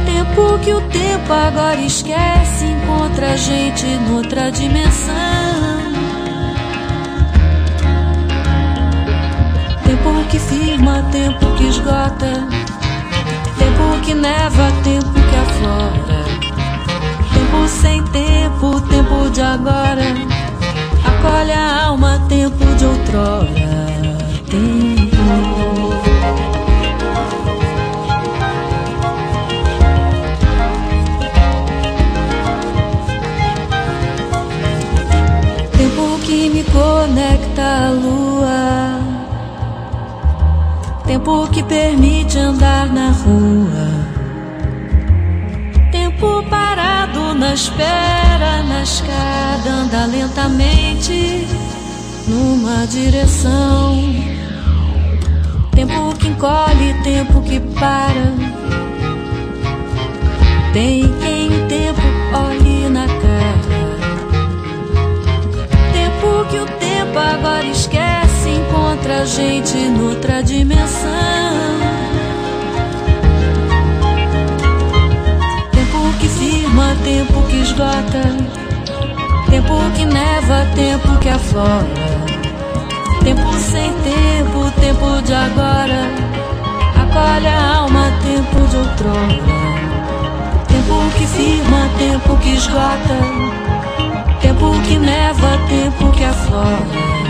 [0.07, 5.96] Tempo que o tempo agora esquece, encontra a gente noutra dimensão.
[10.07, 12.47] Tempo que firma, tempo que esgota.
[13.59, 16.25] Tempo que neva, tempo que aflora.
[17.35, 20.15] Tempo sem tempo, tempo de agora.
[21.05, 23.49] Acolhe a alma, tempo de outrora.
[24.49, 25.17] Tempo.
[35.77, 38.16] Tempo que me conecta à lua.
[41.17, 43.89] Tempo que permite andar na rua.
[45.91, 51.47] Tempo parado na espera, na escada, anda lentamente
[52.29, 53.97] numa direção.
[55.75, 58.35] Tempo que encolhe, tempo que para.
[60.75, 62.03] Tem quem tempo
[62.35, 63.57] olhe na cara.
[65.95, 68.26] Tempo que o tempo agora esquece,
[68.97, 71.11] encontra a gente noutra dimensão.
[75.71, 78.23] Tempo que firma, tempo que esgota.
[79.51, 81.87] Tempo que neva, tempo que aflora.
[83.23, 86.11] Tempo sem tempo, tempo de agora.
[87.03, 89.57] Acolhe a alma, tempo de outrora.
[90.69, 93.19] Tempo que firma, tempo que esgota.
[94.41, 97.27] Tempo que neva, tempo que aflora.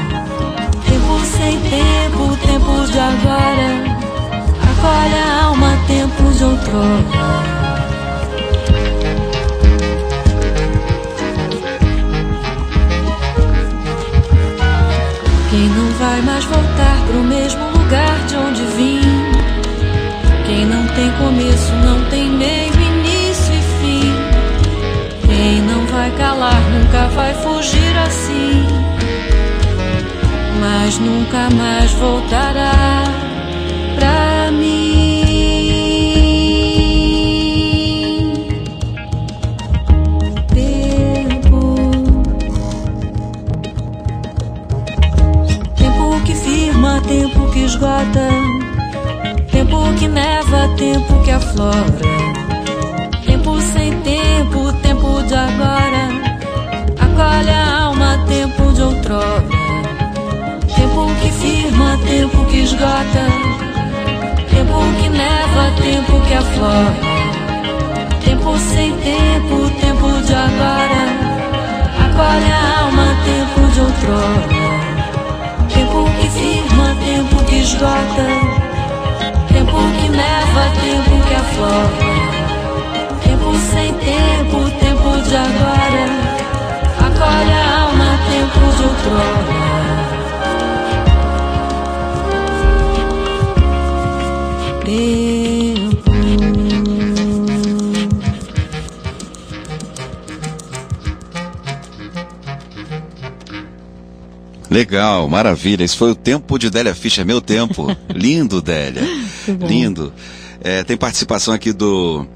[1.25, 3.69] Sem tempo, tempo de agora.
[4.63, 7.47] Acolhe a alma, tempo de outrora.
[15.51, 19.01] Quem não vai mais voltar pro mesmo lugar de onde vim?
[20.47, 24.15] Quem não tem começo, não tem meio, início e fim.
[25.27, 28.96] Quem não vai calar, nunca vai fugir assim.
[30.69, 33.05] Mas nunca mais voltará
[33.95, 34.73] pra mim.
[40.53, 41.77] Tempo.
[45.77, 48.29] Tempo que firma, tempo que esgota.
[49.53, 51.87] Tempo que neva, tempo que aflora.
[53.25, 56.09] Tempo sem tempo, tempo de agora.
[56.99, 59.46] Acolhe a alma, tempo de outrora.
[62.07, 63.25] Tempo que esgota.
[64.51, 66.95] Tempo que neva, tempo que aflora.
[68.25, 71.03] Tempo sem tempo, tempo de agora.
[72.05, 74.47] Acolhe a alma, tempo de outrora.
[75.69, 78.27] Tempo que firma, tempo que esgota.
[79.53, 82.37] Tempo que neva, tempo que aflora.
[83.25, 86.07] Tempo sem tempo, tempo de agora.
[87.07, 89.76] Acolhe a alma, tempo de outrora.
[104.77, 105.85] Legal, maravilha.
[105.85, 107.97] Esse foi o tempo de Délia Fischer, meu tempo.
[108.15, 109.03] Lindo, Délia.
[109.67, 110.13] Lindo.
[110.61, 112.27] É, tem participação aqui do,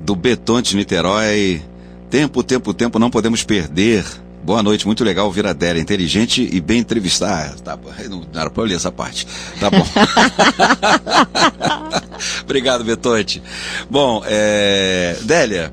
[0.00, 1.60] do Beton de Niterói.
[2.08, 4.04] Tempo, tempo, tempo, não podemos perder.
[4.44, 7.56] Boa noite, muito legal ouvir a Délia, inteligente e bem entrevistar.
[7.56, 9.26] Tá, bom, não era pra eu ler essa parte.
[9.58, 9.82] Tá bom.
[12.44, 13.42] Obrigado, Betonte.
[13.90, 15.16] Bom, é...
[15.22, 15.72] Délia,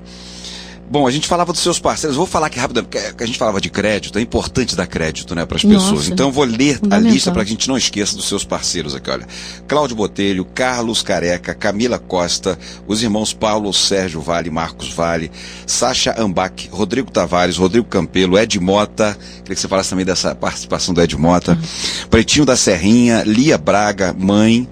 [0.89, 2.15] Bom, a gente falava dos seus parceiros.
[2.15, 5.45] Vou falar aqui rápido, porque a gente falava de crédito, é importante dar crédito né,
[5.45, 6.07] para as pessoas.
[6.07, 8.95] Então eu vou ler a lista para que a gente não esqueça dos seus parceiros
[8.95, 9.09] aqui.
[9.09, 9.27] Olha:
[9.67, 12.57] Cláudio Botelho, Carlos Careca, Camila Costa,
[12.87, 15.29] os irmãos Paulo Sérgio Vale, Marcos Vale,
[15.65, 19.17] Sasha Ambach, Rodrigo Tavares, Rodrigo Campelo, Ed Mota.
[19.39, 21.51] Queria que você falasse também dessa participação do Ed Mota.
[21.51, 22.07] Uhum.
[22.09, 24.67] Pretinho da Serrinha, Lia Braga, mãe.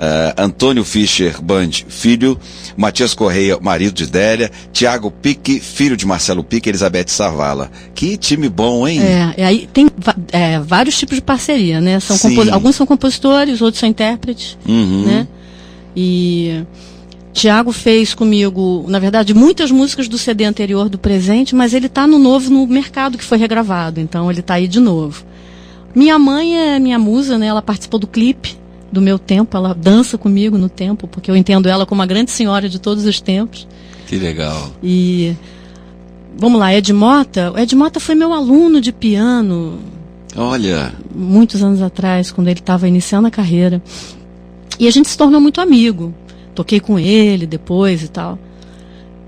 [0.00, 2.40] Uh, Antônio Fischer Band, filho,
[2.74, 7.70] Matias Correia, marido de Délia, Tiago Pique, filho de Marcelo Pique, Elizabeth Savala.
[7.94, 8.98] Que time bom, hein?
[9.02, 9.90] É, aí tem
[10.32, 12.00] é, vários tipos de parceria, né?
[12.00, 12.16] São
[12.50, 15.04] alguns são compositores, outros são intérpretes, uhum.
[15.04, 15.28] né?
[15.94, 16.64] E
[17.34, 22.06] Tiago fez comigo, na verdade, muitas músicas do CD anterior do presente, mas ele está
[22.06, 25.26] no novo no mercado que foi regravado, então ele está aí de novo.
[25.94, 27.48] Minha mãe é minha musa, né?
[27.48, 28.58] Ela participou do clipe
[28.90, 32.30] do meu tempo, ela dança comigo no tempo, porque eu entendo ela como uma grande
[32.30, 33.66] senhora de todos os tempos.
[34.06, 34.72] Que legal.
[34.82, 35.36] E
[36.36, 37.52] vamos lá, Ed Mota.
[37.52, 39.78] O Ed Mota foi meu aluno de piano.
[40.36, 40.92] Olha.
[41.14, 43.82] Muitos anos atrás, quando ele estava iniciando a carreira.
[44.78, 46.14] E a gente se tornou muito amigo.
[46.54, 48.38] Toquei com ele depois e tal.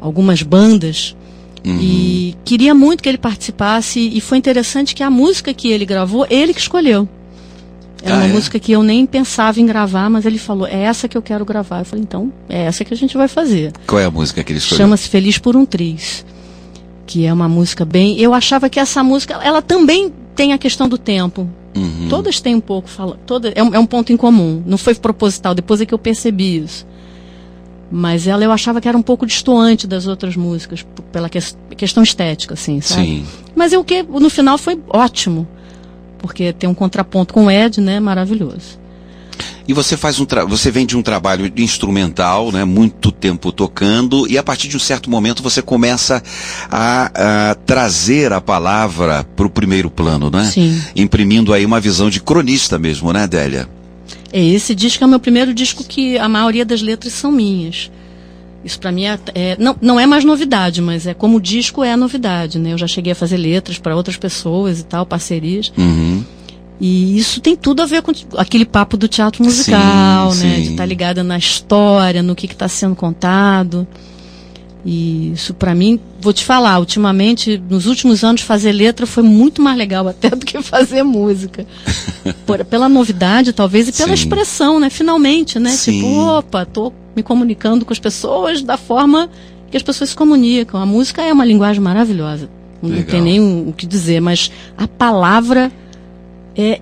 [0.00, 1.14] Algumas bandas.
[1.64, 1.78] Uhum.
[1.80, 4.00] E queria muito que ele participasse.
[4.00, 7.08] E foi interessante que a música que ele gravou, ele que escolheu.
[8.02, 8.28] Era ah, uma é?
[8.28, 11.44] música que eu nem pensava em gravar, mas ele falou, é essa que eu quero
[11.44, 11.80] gravar.
[11.80, 13.72] Eu falei, então, é essa que a gente vai fazer.
[13.86, 14.78] Qual é a música que ele escolheu?
[14.78, 16.24] Chama-se Feliz por um Triz.
[17.06, 18.18] Que é uma música bem.
[18.18, 21.48] Eu achava que essa música, ela também tem a questão do tempo.
[21.76, 22.08] Uhum.
[22.08, 24.62] Todas têm um pouco, fala, toda, é, um, é um ponto em comum.
[24.66, 26.86] Não foi proposital, depois é que eu percebi isso.
[27.90, 31.38] Mas ela eu achava que era um pouco distoante das outras músicas, pela que,
[31.76, 33.06] questão estética, assim, sabe?
[33.06, 33.26] Sim.
[33.54, 35.46] Mas o que no final foi ótimo
[36.22, 38.00] porque tem um contraponto com o Ed, né?
[38.00, 38.80] Maravilhoso.
[39.66, 42.64] E você faz um você vem de um trabalho instrumental, né?
[42.64, 46.22] Muito tempo tocando e a partir de um certo momento você começa
[46.70, 50.44] a, a trazer a palavra para o primeiro plano, né?
[50.44, 50.80] Sim.
[50.96, 53.68] Imprimindo aí uma visão de cronista mesmo, né, Délia?
[54.32, 57.90] É, esse disco é o meu primeiro disco que a maioria das letras são minhas.
[58.64, 61.82] Isso para mim é, é, não, não é mais novidade, mas é como o disco
[61.82, 62.72] é a novidade, né?
[62.72, 65.72] Eu já cheguei a fazer letras para outras pessoas e tal, parcerias.
[65.76, 66.24] Uhum.
[66.80, 70.54] E isso tem tudo a ver com aquele papo do teatro musical, sim, né?
[70.56, 70.62] Sim.
[70.62, 73.86] De estar tá ligada na história, no que está sendo contado.
[74.84, 79.62] E isso para mim, vou te falar, ultimamente, nos últimos anos, fazer letra foi muito
[79.62, 81.66] mais legal até do que fazer música.
[82.44, 84.14] Por, pela novidade, talvez, e pela Sim.
[84.14, 84.90] expressão, né?
[84.90, 85.70] Finalmente, né?
[85.70, 86.00] Sim.
[86.00, 89.30] Tipo, opa, tô me comunicando com as pessoas da forma
[89.70, 90.80] que as pessoas se comunicam.
[90.80, 92.48] A música é uma linguagem maravilhosa.
[92.82, 92.98] Legal.
[92.98, 95.70] Não tem nem o que dizer, mas a palavra
[96.56, 96.80] é,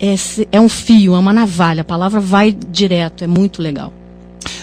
[0.00, 0.14] é,
[0.50, 1.82] é um fio, é uma navalha.
[1.82, 3.92] A palavra vai direto, é muito legal.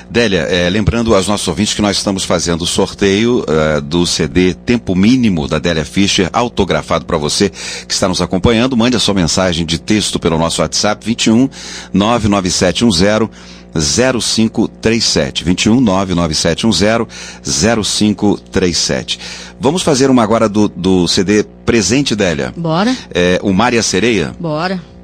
[0.09, 4.53] Délia, é, lembrando aos nossos ouvintes que nós estamos fazendo o sorteio uh, do CD
[4.53, 8.77] Tempo Mínimo da Délia Fischer, autografado para você que está nos acompanhando.
[8.77, 11.49] Mande a sua mensagem de texto pelo nosso WhatsApp 21
[11.93, 13.29] 99710
[13.75, 17.07] 0537 21 99710
[17.43, 19.19] 0537.
[19.59, 22.53] Vamos fazer uma agora do, do CD Presente Délia.
[22.55, 22.95] Bora.
[23.13, 24.33] É, o Mar e a Sereia?
[24.39, 24.94] Bora.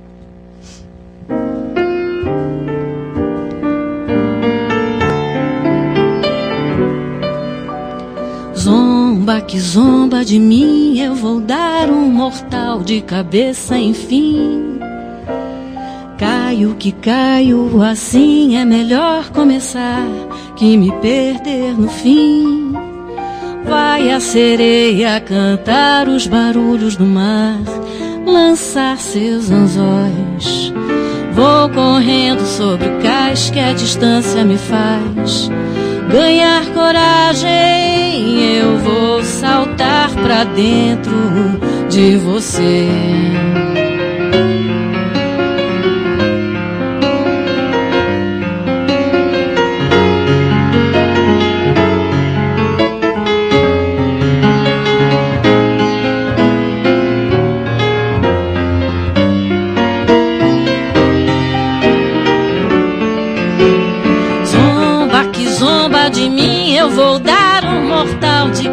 [8.62, 14.78] Zomba que zomba de mim, eu vou dar um mortal de cabeça, enfim.
[16.16, 20.06] Caio que caio, assim é melhor começar
[20.56, 22.72] que me perder no fim.
[23.68, 27.58] Vai a sereia cantar os barulhos do mar,
[28.28, 30.72] lançar seus anzóis.
[31.34, 35.50] Vou correndo sobre cais que a distância me faz
[36.12, 41.14] ganhar coragem, eu vou saltar pra dentro
[41.90, 42.90] de você.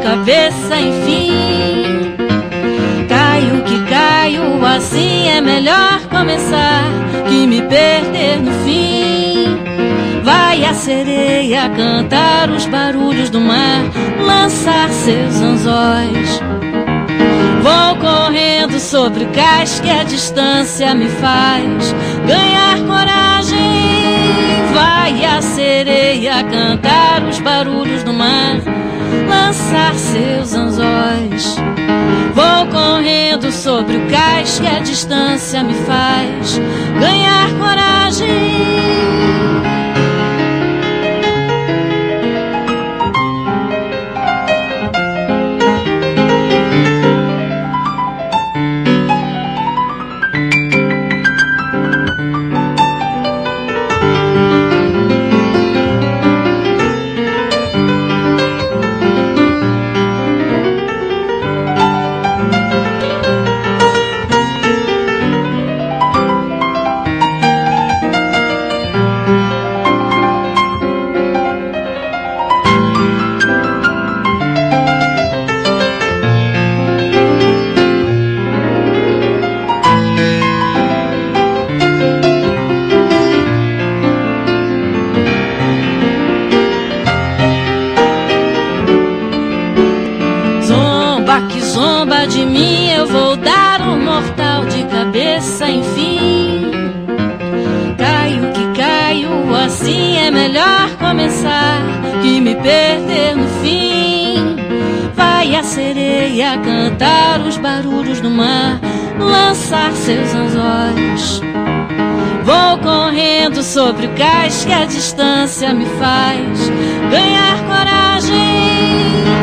[0.08, 2.16] Cabeça, enfim.
[3.08, 6.84] Caio que caio, assim é melhor começar
[7.28, 9.58] que me perder no fim.
[10.24, 13.82] Vai a sereia cantar os barulhos do mar,
[14.18, 16.40] lançar seus anzóis.
[17.62, 21.94] Vou correndo sobre cais que a distância me faz
[22.26, 23.58] ganhar coragem.
[24.72, 28.56] Vai a sereia cantar os barulhos do mar,
[29.48, 31.56] lançar seus anzóis.
[32.34, 36.60] Vou correndo sobre o cais que a distância me faz
[114.68, 116.68] que a distância me faz
[117.10, 118.36] ganhar coragem.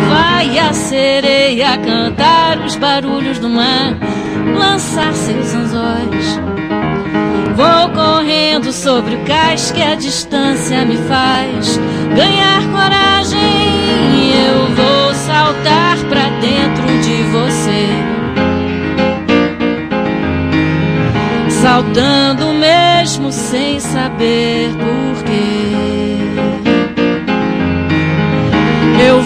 [0.08, 3.98] Vai a sereia cantar os barulhos do mar,
[4.56, 6.40] lançar seus anzóis.
[7.56, 11.45] Vou correndo sobre o cais que a distância me faz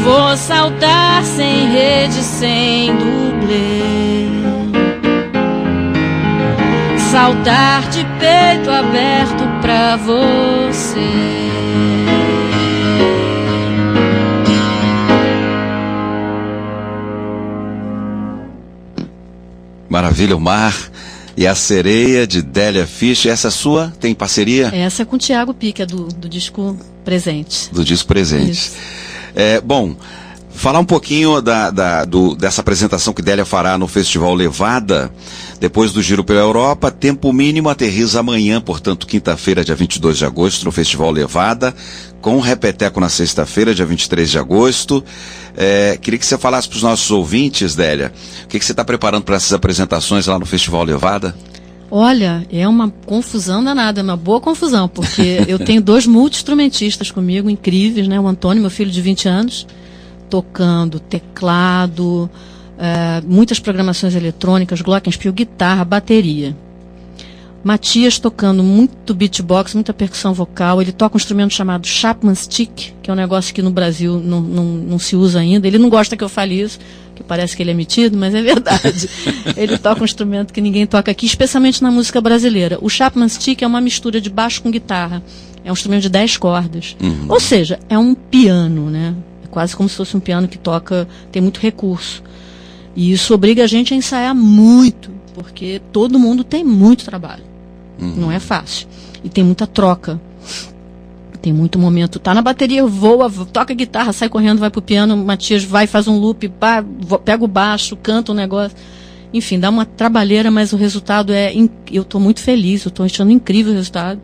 [0.04, 3.80] vou saltar sem rede, sem dublê.
[7.12, 11.00] Saltar de peito aberto pra você.
[19.90, 20.76] Maravilha, o mar
[21.36, 23.26] e a sereia de Délia Fish.
[23.26, 23.92] Essa é sua?
[24.00, 24.68] Tem parceria?
[24.74, 27.74] Essa é com o Tiago Pica, do, do disco Presente.
[27.74, 28.52] Do disco presente.
[28.52, 28.78] Isso.
[29.42, 29.96] É, bom,
[30.52, 35.10] falar um pouquinho da, da- do- dessa apresentação que Délia fará no Festival Levada,
[35.62, 36.92] depois do giro pela Europa.
[36.92, 41.74] Tempo mínimo aterriza amanhã, portanto, quinta-feira, dia 22 de agosto, no Festival Levada,
[42.20, 45.02] com repeteco na sexta-feira, dia 23 de agosto.
[45.56, 48.12] É, queria que você falasse para os nossos ouvintes, Délia,
[48.44, 51.34] o que, que você está preparando para essas apresentações lá no Festival Levada?
[51.92, 57.50] Olha, é uma confusão danada, é uma boa confusão, porque eu tenho dois multi-instrumentistas comigo,
[57.50, 58.20] incríveis, né?
[58.20, 59.68] O Antônio, meu filho de 20 anos,
[60.30, 62.30] tocando teclado,
[62.78, 66.56] eh, muitas programações eletrônicas, glockenspiel, guitarra, bateria.
[67.64, 70.82] Matias tocando muito beatbox, muita percussão vocal.
[70.82, 74.40] Ele toca um instrumento chamado Chapman Stick, que é um negócio que no Brasil não,
[74.40, 75.68] não, não se usa ainda.
[75.68, 76.80] Ele não gosta que eu fale isso,
[77.16, 79.10] que parece que ele é metido, mas é verdade.
[79.58, 82.78] ele toca um instrumento que ninguém toca aqui, especialmente na música brasileira.
[82.82, 85.22] O Chapman Stick é uma mistura de baixo com guitarra.
[85.64, 86.96] É um instrumento de 10 cordas.
[87.28, 89.14] Ou seja, é um piano, né?
[89.44, 92.24] É quase como se fosse um piano que toca, tem muito recurso.
[92.96, 97.49] E isso obriga a gente a ensaiar muito, porque todo mundo tem muito trabalho.
[98.00, 98.88] Não é fácil.
[99.24, 100.20] E tem muita troca.
[101.42, 102.20] Tem muito momento.
[102.20, 106.08] Tá na bateria, voa, vo- toca guitarra, sai correndo, vai pro piano, Matias vai, faz
[106.08, 106.84] um loop, pá,
[107.24, 108.76] pega o baixo, canta um negócio.
[109.34, 111.54] Enfim, dá uma trabalheira, mas o resultado é.
[111.54, 114.20] in- Eu tô muito feliz, eu tô achando incrível o resultado.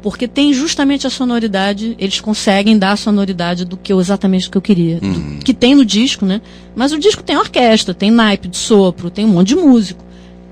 [0.00, 4.50] Porque tem justamente a sonoridade, eles conseguem dar a sonoridade do que eu, exatamente o
[4.50, 5.00] que eu queria.
[5.00, 6.40] do- que tem no disco, né?
[6.74, 10.02] Mas o disco tem orquestra, tem naipe de sopro, tem um monte de músico.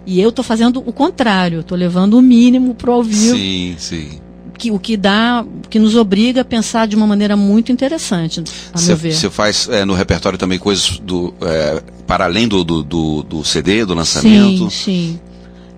[0.07, 4.09] E eu tô fazendo o contrário, tô levando o mínimo pro ao vivo, Sim, sim.
[4.57, 8.43] que, o que dá, que nos obriga a pensar de uma maneira muito interessante,
[8.73, 9.13] a meu ver.
[9.13, 13.45] Você faz é, no repertório também coisas do, é, para além do, do, do, do
[13.45, 14.71] CD, do lançamento?
[14.71, 15.21] Sim, sim.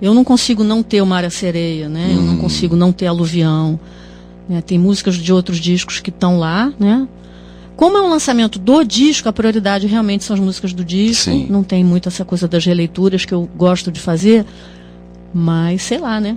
[0.01, 2.12] Eu não consigo não ter o Mar a Sereia, né?
[2.14, 2.39] Eu não Hum.
[2.39, 3.81] consigo não ter Aluvião.
[4.49, 4.61] né?
[4.61, 7.09] Tem músicas de outros discos que estão lá, né?
[7.79, 11.31] Como é um lançamento do disco, a prioridade realmente são as músicas do disco.
[11.31, 11.47] Sim.
[11.49, 14.45] Não tem muito essa coisa das releituras que eu gosto de fazer.
[15.33, 16.37] Mas, sei lá, né?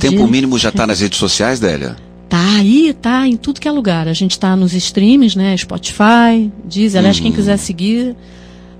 [0.00, 1.94] Tempo mínimo já está nas redes sociais, Délia?
[2.28, 4.08] Tá aí, tá em tudo que é lugar.
[4.08, 5.56] A gente tá nos streams, né?
[5.56, 6.96] Spotify, diz.
[6.96, 8.16] Aliás, quem quiser seguir,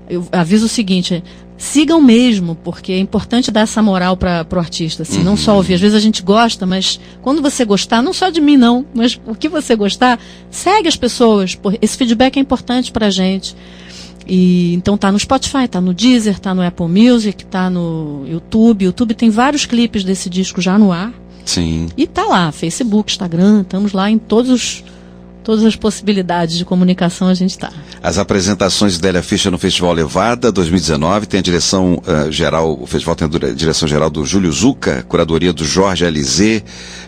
[0.09, 1.23] eu aviso o seguinte:
[1.57, 5.37] sigam mesmo, porque é importante dar essa moral para o artista, assim, não Uhum.
[5.37, 5.73] só ouvir.
[5.73, 9.19] Às vezes a gente gosta, mas quando você gostar, não só de mim não, mas
[9.25, 10.19] o que você gostar,
[10.51, 11.55] segue as pessoas.
[11.55, 13.55] por- Esse feedback é importante para a gente.
[14.27, 18.85] E então tá no Spotify, tá no Deezer, tá no Apple Music, tá no YouTube.
[18.85, 21.13] YouTube tem vários clipes desse disco já no ar.
[21.45, 21.87] Sim.
[21.95, 24.83] E tá lá, Facebook, Instagram, estamos lá em todos os,
[25.47, 27.71] todas as possibilidades de comunicação a gente tá.
[28.03, 32.85] As apresentações de Délia Fischer no Festival Levada 2019 tem a direção eh, geral, o
[32.85, 36.61] festival tem a direção geral do Júlio Zuca, curadoria do Jorge Alizé,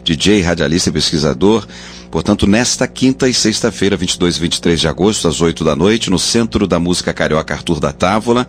[0.06, 1.68] DJ, radialista e pesquisador.
[2.10, 6.18] Portanto, nesta quinta e sexta-feira, 22 e 23 de agosto, às 8 da noite, no
[6.18, 8.48] Centro da Música Carioca Arthur da Távola,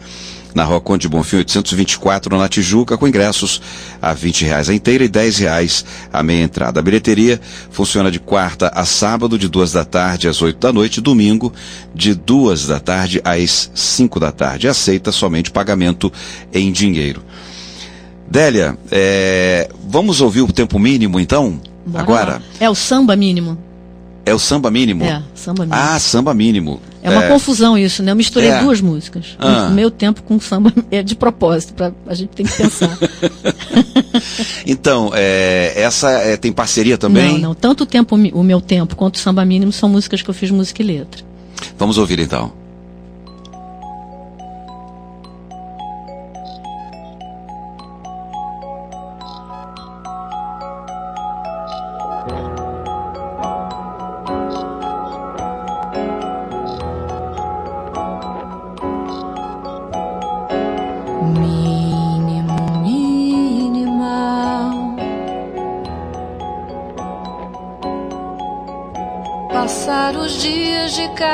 [0.55, 3.61] na Rua Conde de Bonfim 824, na Tijuca, com ingressos
[4.01, 6.80] a 20 reais a inteira e 10 reais a meia entrada.
[6.80, 7.40] A bilheteria
[7.70, 11.53] funciona de quarta a sábado, de duas da tarde às 8 da noite, domingo,
[11.94, 14.68] de duas da tarde às 5 da tarde.
[14.68, 16.12] Aceita somente pagamento
[16.53, 17.22] em dinheiro.
[18.28, 21.61] Délia, é, vamos ouvir o tempo mínimo então?
[21.84, 22.42] Bora Agora, lá.
[22.61, 23.69] É o samba mínimo.
[24.24, 25.04] É o samba mínimo?
[25.04, 25.82] É, samba mínimo.
[25.82, 26.80] Ah, samba mínimo.
[27.02, 28.12] É uma confusão isso, né?
[28.12, 28.60] Eu misturei É.
[28.60, 29.36] duas músicas.
[29.38, 29.68] Ah.
[29.70, 32.96] O meu tempo com samba é de propósito, pra, a gente tem que pensar.
[34.66, 37.34] Então, é, essa é, tem parceria também?
[37.34, 37.54] Não, não.
[37.54, 40.50] Tanto o, tempo, o meu tempo quanto o samba mínimo são músicas que eu fiz
[40.50, 41.24] música e letra.
[41.78, 42.52] Vamos ouvir então.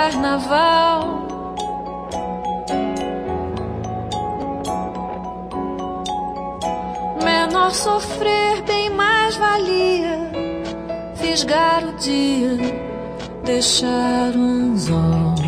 [0.07, 1.27] Carnaval.
[7.25, 10.31] Menor sofrer, bem mais valia.
[11.17, 12.57] Fisgar o dia,
[13.45, 15.46] deixar um anzol.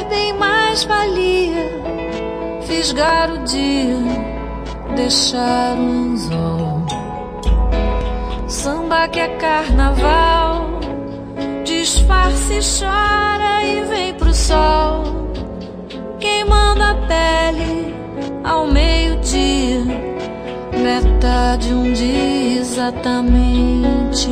[0.00, 1.82] Sofrer, bem mais valia.
[2.62, 3.98] Fisgar o dia,
[4.96, 6.86] deixar um anzol.
[8.48, 10.80] Samba que é carnaval
[11.64, 15.04] disfarce, chora e vem pro sol,
[16.18, 17.94] queimando a pele
[18.44, 19.84] ao meio-dia,
[20.72, 24.28] metade um dia exatamente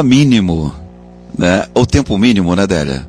[0.00, 0.74] Samba mínimo,
[1.36, 1.66] né?
[1.74, 3.06] Ou tempo mínimo, né, Délia?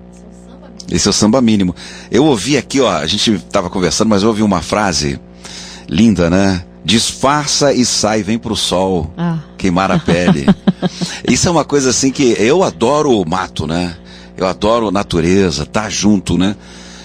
[0.91, 1.73] Esse é o samba mínimo.
[2.11, 5.17] Eu ouvi aqui, ó, a gente estava conversando, mas eu ouvi uma frase
[5.87, 6.63] linda, né?
[6.83, 9.37] Disfarça e sai, vem pro sol, Ah.
[9.57, 10.45] queimar a pele.
[11.29, 13.95] Isso é uma coisa assim que eu adoro o mato, né?
[14.35, 16.55] Eu adoro a natureza, tá junto, né?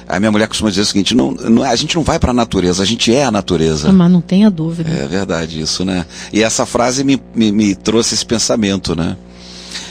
[0.09, 2.83] A minha mulher costuma dizer o seguinte: não, não- a gente não vai pra natureza,
[2.83, 3.89] a gente é a natureza.
[3.91, 4.91] Ah, mas não tenha dúvida.
[4.91, 6.05] É verdade isso, né?
[6.33, 9.17] E essa frase me, me, me trouxe esse pensamento, né?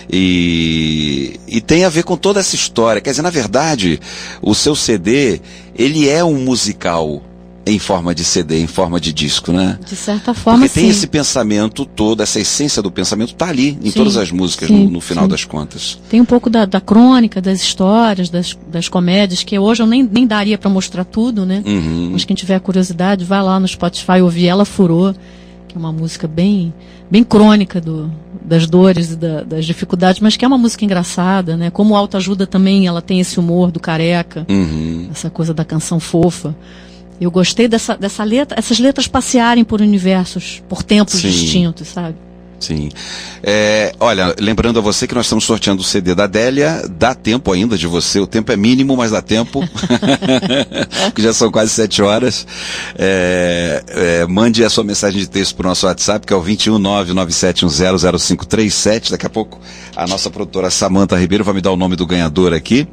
[0.09, 3.01] E, e tem a ver com toda essa história.
[3.01, 3.99] Quer dizer, na verdade,
[4.41, 5.41] o seu CD,
[5.75, 7.21] ele é um musical
[7.67, 9.79] em forma de CD, em forma de disco, né?
[9.83, 10.89] De certa forma, Porque tem sim.
[10.91, 14.85] esse pensamento todo, essa essência do pensamento tá ali em Sim, todas as músicas, sim,
[14.85, 15.97] no, no final das contas.
[16.07, 20.03] Tem um pouco da, da crônica, das histórias, das, das comédias, que hoje eu nem,
[20.03, 21.63] nem daria para mostrar tudo, né?
[21.65, 22.09] Uhum.
[22.11, 25.15] Mas quem tiver curiosidade, vai lá no Spotify ouvir Ela Furou,
[25.67, 26.71] que é uma música bem,
[27.09, 28.11] bem crônica do,
[28.45, 31.69] das dores e da- das dificuldades, mas que é uma música engraçada, né?
[31.69, 35.07] Como autoajuda também, ela tem esse humor do careca, Uhum.
[35.11, 36.55] essa coisa da canção fofa.
[37.19, 41.29] Eu gostei dessa, dessa letra, essas letras passearem por universos, por tempos Sim.
[41.29, 42.15] distintos, sabe?
[42.59, 42.89] Sim.
[43.43, 47.51] É, olha, lembrando a você que nós estamos sorteando o CD da Adélia, dá tempo
[47.51, 49.61] ainda de você, o tempo é mínimo, mas dá tempo,
[51.13, 52.47] que já são quase sete horas.
[52.97, 56.43] É, é, mande a sua mensagem de texto para o nosso WhatsApp, que é o
[56.43, 59.11] 21997100537.
[59.11, 59.59] Daqui a pouco
[59.95, 62.87] a nossa produtora Samanta Ribeiro vai me dar o nome do ganhador aqui.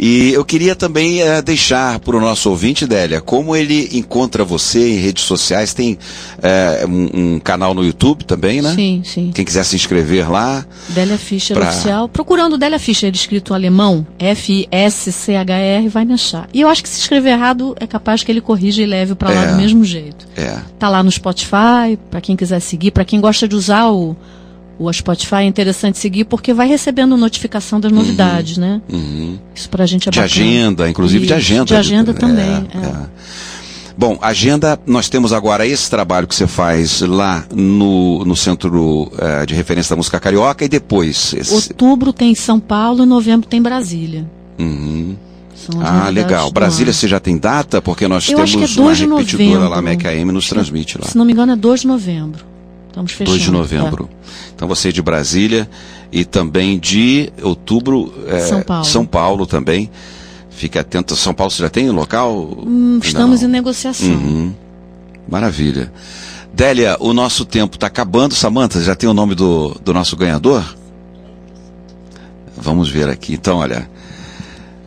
[0.00, 4.90] E eu queria também eh, deixar para o nosso ouvinte, Délia, como ele encontra você
[4.92, 5.74] em redes sociais.
[5.74, 5.98] Tem
[6.40, 8.72] eh, um, um canal no YouTube também, né?
[8.76, 9.30] Sim, sim.
[9.34, 10.64] Quem quiser se inscrever lá.
[10.90, 12.08] Délia Fischer Pra- oficial.
[12.08, 16.48] Procurando Délia Fischer, escrito alemão, F-I-S-C-H-R, vai me achar.
[16.52, 19.30] E eu acho que se escrever errado, é capaz que ele corrija e leve para
[19.30, 19.46] lá É.
[19.48, 20.26] do mesmo jeito.
[20.36, 20.58] É.
[20.78, 24.16] Tá lá no Spotify, para quem quiser seguir, para quem gosta de usar o,
[24.78, 28.80] o Spotify, é interessante seguir, porque vai recebendo notificação das novidades, né?
[28.92, 29.38] Uhum.
[29.54, 30.24] Isso pra gente é De bacana.
[30.24, 31.64] agenda, inclusive de Isso, agenda.
[31.64, 32.68] De agenda também.
[32.72, 32.80] É, é.
[32.80, 33.06] é.
[33.96, 39.44] Bom, agenda, nós temos agora esse trabalho que você faz lá no, no Centro eh,
[39.44, 41.34] de Referência da Música Carioca e depois.
[41.34, 41.52] Esse...
[41.52, 44.24] Outubro tem São Paulo e novembro tem Brasília.
[44.56, 45.16] Uhum.
[45.80, 46.50] Ah, legal.
[46.52, 47.82] Brasília você já tem data?
[47.82, 50.04] Porque nós Eu temos é uma 2 de repetidora lá, novembro.
[50.04, 51.08] Mac AM, nos transmite lá.
[51.08, 52.44] Se não me engano, é 2 de novembro.
[52.98, 53.38] Estamos fechando.
[53.38, 54.10] 2 de novembro.
[54.54, 55.68] Então você é de Brasília
[56.10, 58.84] e também de outubro, eh, São Paulo.
[58.84, 59.90] São Paulo também.
[60.50, 61.14] Fique atento.
[61.14, 62.58] São Paulo você já tem local?
[62.66, 64.08] Hum, estamos em negociação.
[64.08, 64.52] Uhum.
[65.28, 65.92] Maravilha.
[66.52, 68.34] Délia, o nosso tempo está acabando.
[68.34, 70.64] Samanta, já tem o nome do, do nosso ganhador?
[72.56, 73.34] Vamos ver aqui.
[73.34, 73.88] Então, olha.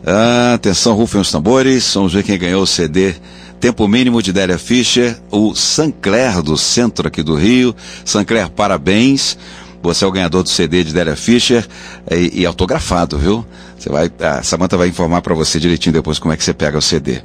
[0.04, 1.94] Ah, atenção, rufem os tambores.
[1.94, 3.14] Vamos ver quem ganhou o CD.
[3.62, 7.72] Tempo mínimo de Délia Fischer, o Sancler do centro aqui do Rio.
[8.04, 9.38] Sancler, parabéns.
[9.80, 11.64] Você é o ganhador do CD de Délia Fischer
[12.10, 13.46] e, e autografado, viu?
[13.78, 16.76] Você vai, a Samanta vai informar para você direitinho depois como é que você pega
[16.76, 17.22] o CD.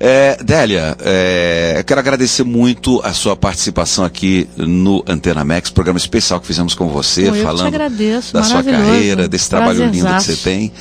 [0.00, 5.98] É, Délia, é, eu quero agradecer muito a sua participação aqui no Antena Max, programa
[5.98, 10.22] especial que fizemos com você, te falando agradeço, da sua carreira, desse trabalho lindo que
[10.22, 10.72] você tem,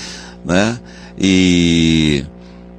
[0.45, 0.79] né?
[1.19, 2.23] E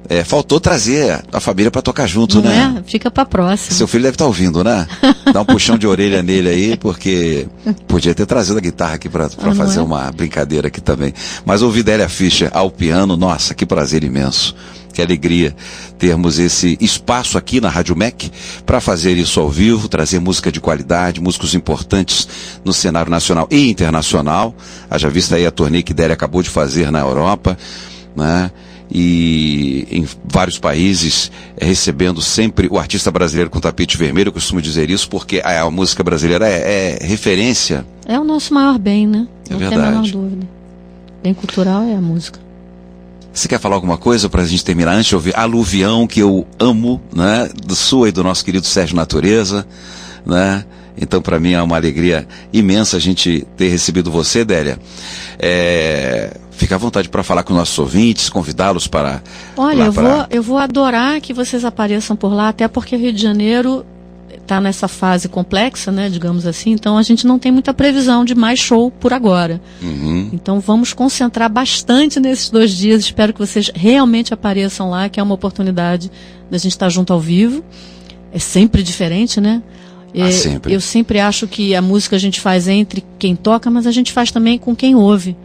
[0.09, 2.75] é, faltou trazer a família para tocar junto, Não né?
[2.79, 2.89] é?
[2.89, 3.75] Fica pra próxima.
[3.75, 4.87] Seu filho deve estar ouvindo, né?
[5.33, 7.47] Dá um puxão de orelha nele aí, porque
[7.87, 9.81] podia ter trazido a guitarra aqui para Ah, não fazer é?
[9.81, 11.13] uma brincadeira aqui também.
[11.45, 14.55] Mas ouvir Délia Fischer ao piano, nossa, que prazer imenso.
[14.93, 15.55] Que alegria
[15.99, 18.31] termos esse espaço aqui na Rádio MEC
[18.65, 22.27] para fazer isso ao vivo, trazer música de qualidade, músicos importantes
[22.65, 24.55] no cenário nacional e internacional.
[24.89, 27.55] Haja vista aí a turnê que Délia acabou de fazer na Europa,
[28.15, 28.49] né?
[28.89, 34.61] E em vários países eh, recebendo sempre o artista brasileiro com tapete vermelho, eu costumo
[34.61, 37.85] dizer isso porque a, música brasileira é, é referência.
[38.05, 39.27] É o nosso maior bem, né?
[39.49, 40.11] É Não tem a menor verdade.
[40.11, 40.47] dúvida.
[41.21, 42.39] Bem cultural é a música.
[43.33, 46.47] Você quer falar alguma coisa para a gente terminar antes de ouvir Aluvião, que eu
[46.57, 47.49] amo, né?
[47.65, 49.67] Do sua e do nosso querido Sérgio Natureza,
[50.25, 50.65] né?
[50.99, 54.79] Então, para mim é uma alegria imensa a gente ter recebido você, Délia.
[55.37, 59.21] É, fica à vontade para falar com nossos ouvintes, convidá-los para.
[59.55, 63.21] Olha, eu, vou, eu vou adorar que vocês apareçam por lá, até porque Rio de
[63.21, 63.85] Janeiro
[64.47, 68.33] está nessa fase complexa, né, digamos assim, então a gente não tem muita previsão de
[68.33, 69.61] mais show por agora.
[69.81, 70.29] Uhum.
[70.31, 73.01] Então vamos concentrar bastante nesses dois dias.
[73.01, 76.09] Espero que vocês realmente apareçam lá, que é uma oportunidade
[76.49, 77.63] da gente estar junto ao vivo.
[78.31, 79.61] É sempre diferente, né?
[80.15, 80.73] Ah, É, sempre.
[80.73, 84.13] Eu sempre acho que a música a gente faz entre quem toca, mas a gente
[84.13, 85.35] faz também com quem ouve.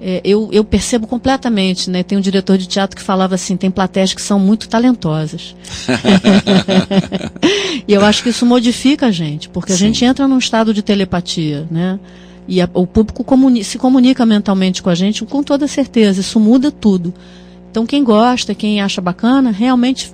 [0.00, 2.02] É, eu, eu percebo completamente, né?
[2.02, 5.56] Tem um diretor de teatro que falava assim, tem plateias que são muito talentosas.
[7.86, 9.86] e eu acho que isso modifica a gente, porque a Sim.
[9.86, 11.98] gente entra num estado de telepatia, né?
[12.48, 16.38] E a- o público comuni- se comunica mentalmente com a gente com toda certeza, isso
[16.38, 17.12] muda tudo.
[17.70, 20.12] Então quem gosta, quem acha bacana, realmente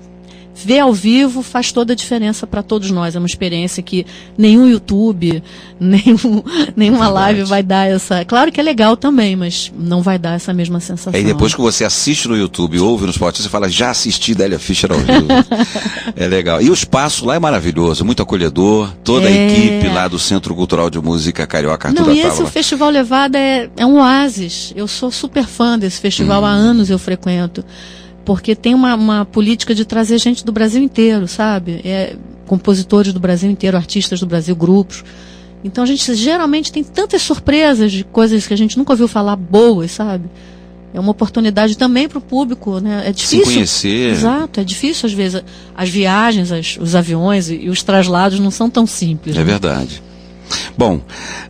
[0.55, 3.15] ver ao vivo faz toda a diferença para todos nós.
[3.15, 4.05] É uma experiência que
[4.37, 5.43] nenhum YouTube,
[5.79, 6.43] nenhum,
[6.75, 8.23] nenhuma live vai dar essa.
[8.25, 11.13] Claro que é legal também, mas não vai dar essa mesma sensação.
[11.13, 14.59] Aí depois que você assiste no YouTube, ouve no Spotify, você fala, já assisti Délia
[14.59, 15.27] Fischer ao vivo.
[16.15, 16.61] é legal.
[16.61, 18.91] E o espaço lá é maravilhoso, muito acolhedor.
[19.03, 19.47] Toda a É.
[19.47, 23.37] equipe lá do Centro Cultural de Música Carioca Arthur Não, e esse o Festival Levada
[23.37, 24.73] é, é um oásis.
[24.75, 27.63] Eu sou super fã desse festival, há anos eu frequento.
[28.25, 31.81] Porque tem uma, uma política de trazer gente do Brasil inteiro, sabe?
[31.83, 32.15] É,
[32.45, 35.03] compositores do Brasil inteiro, artistas do Brasil, grupos.
[35.63, 39.35] Então a gente geralmente tem tantas surpresas de coisas que a gente nunca ouviu falar
[39.35, 40.29] boas, sabe?
[40.93, 43.03] É uma oportunidade também para o público, né?
[43.07, 43.43] É difícil.
[43.45, 44.11] conhecer.
[44.11, 45.43] Exato, é difícil às vezes.
[45.75, 49.35] As viagens, as- os aviões e, e os traslados não são tão simples.
[49.35, 49.45] É né?
[49.45, 50.03] verdade.
[50.77, 51.01] Bom,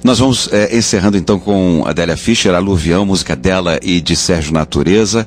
[0.04, 5.26] nós vamos é, encerrando então com Adélia Fischer, Aluvião, música dela e de Sérgio Natureza.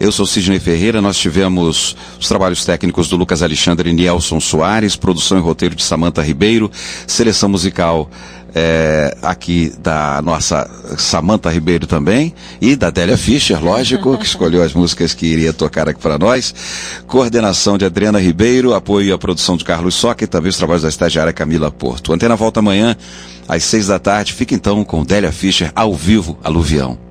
[0.00, 4.96] Eu sou Sidney Ferreira, nós tivemos os trabalhos técnicos do Lucas Alexandre e Nielson Soares,
[4.96, 6.70] produção e roteiro de Samanta Ribeiro,
[7.06, 8.10] seleção musical
[8.58, 14.72] é, aqui da nossa Samanta Ribeiro também e da Adélia Fischer, lógico, que escolheu as
[14.72, 16.54] músicas que iria tocar aqui para nós.
[17.06, 20.88] Coordenação de Adriana Ribeiro, apoio à produção de Carlos Soca e também os trabalhos da
[20.88, 22.14] estagiária Camila Porto.
[22.14, 22.96] Antena volta amanhã
[23.46, 24.32] às seis da tarde.
[24.32, 27.05] Fica então com Délia Fischer ao vivo, Aluvião.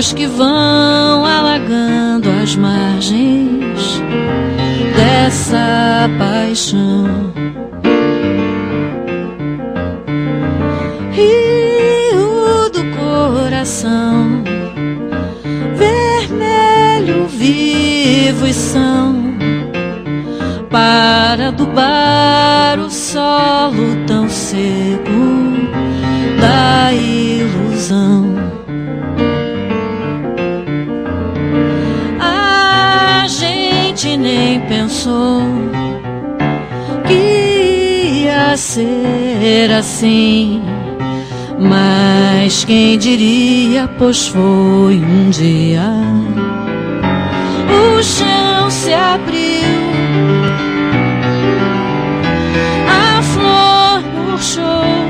[0.00, 4.02] Águas que vão alagando as margens
[4.96, 7.34] dessa paixão.
[11.12, 14.42] Rio do coração,
[15.76, 19.34] vermelho vivo e são
[20.70, 25.10] para adubar o solo tão seco
[26.40, 27.19] da ilusão.
[39.40, 40.62] Ser assim.
[41.58, 45.82] Mas quem diria, pois foi um dia.
[47.68, 49.40] O chão se abriu
[52.88, 55.09] a flor murchou,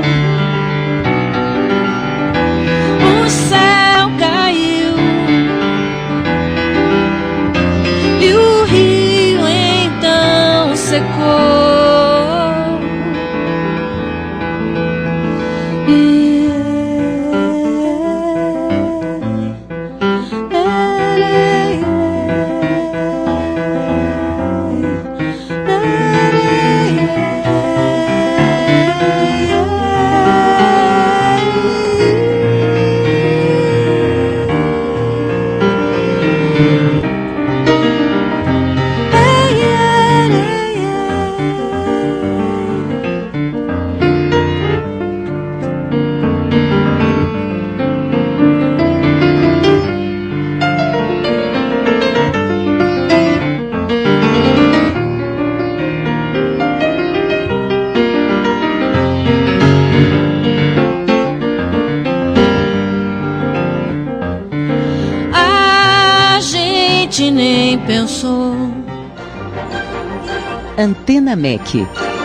[70.81, 72.20] Antena MEC.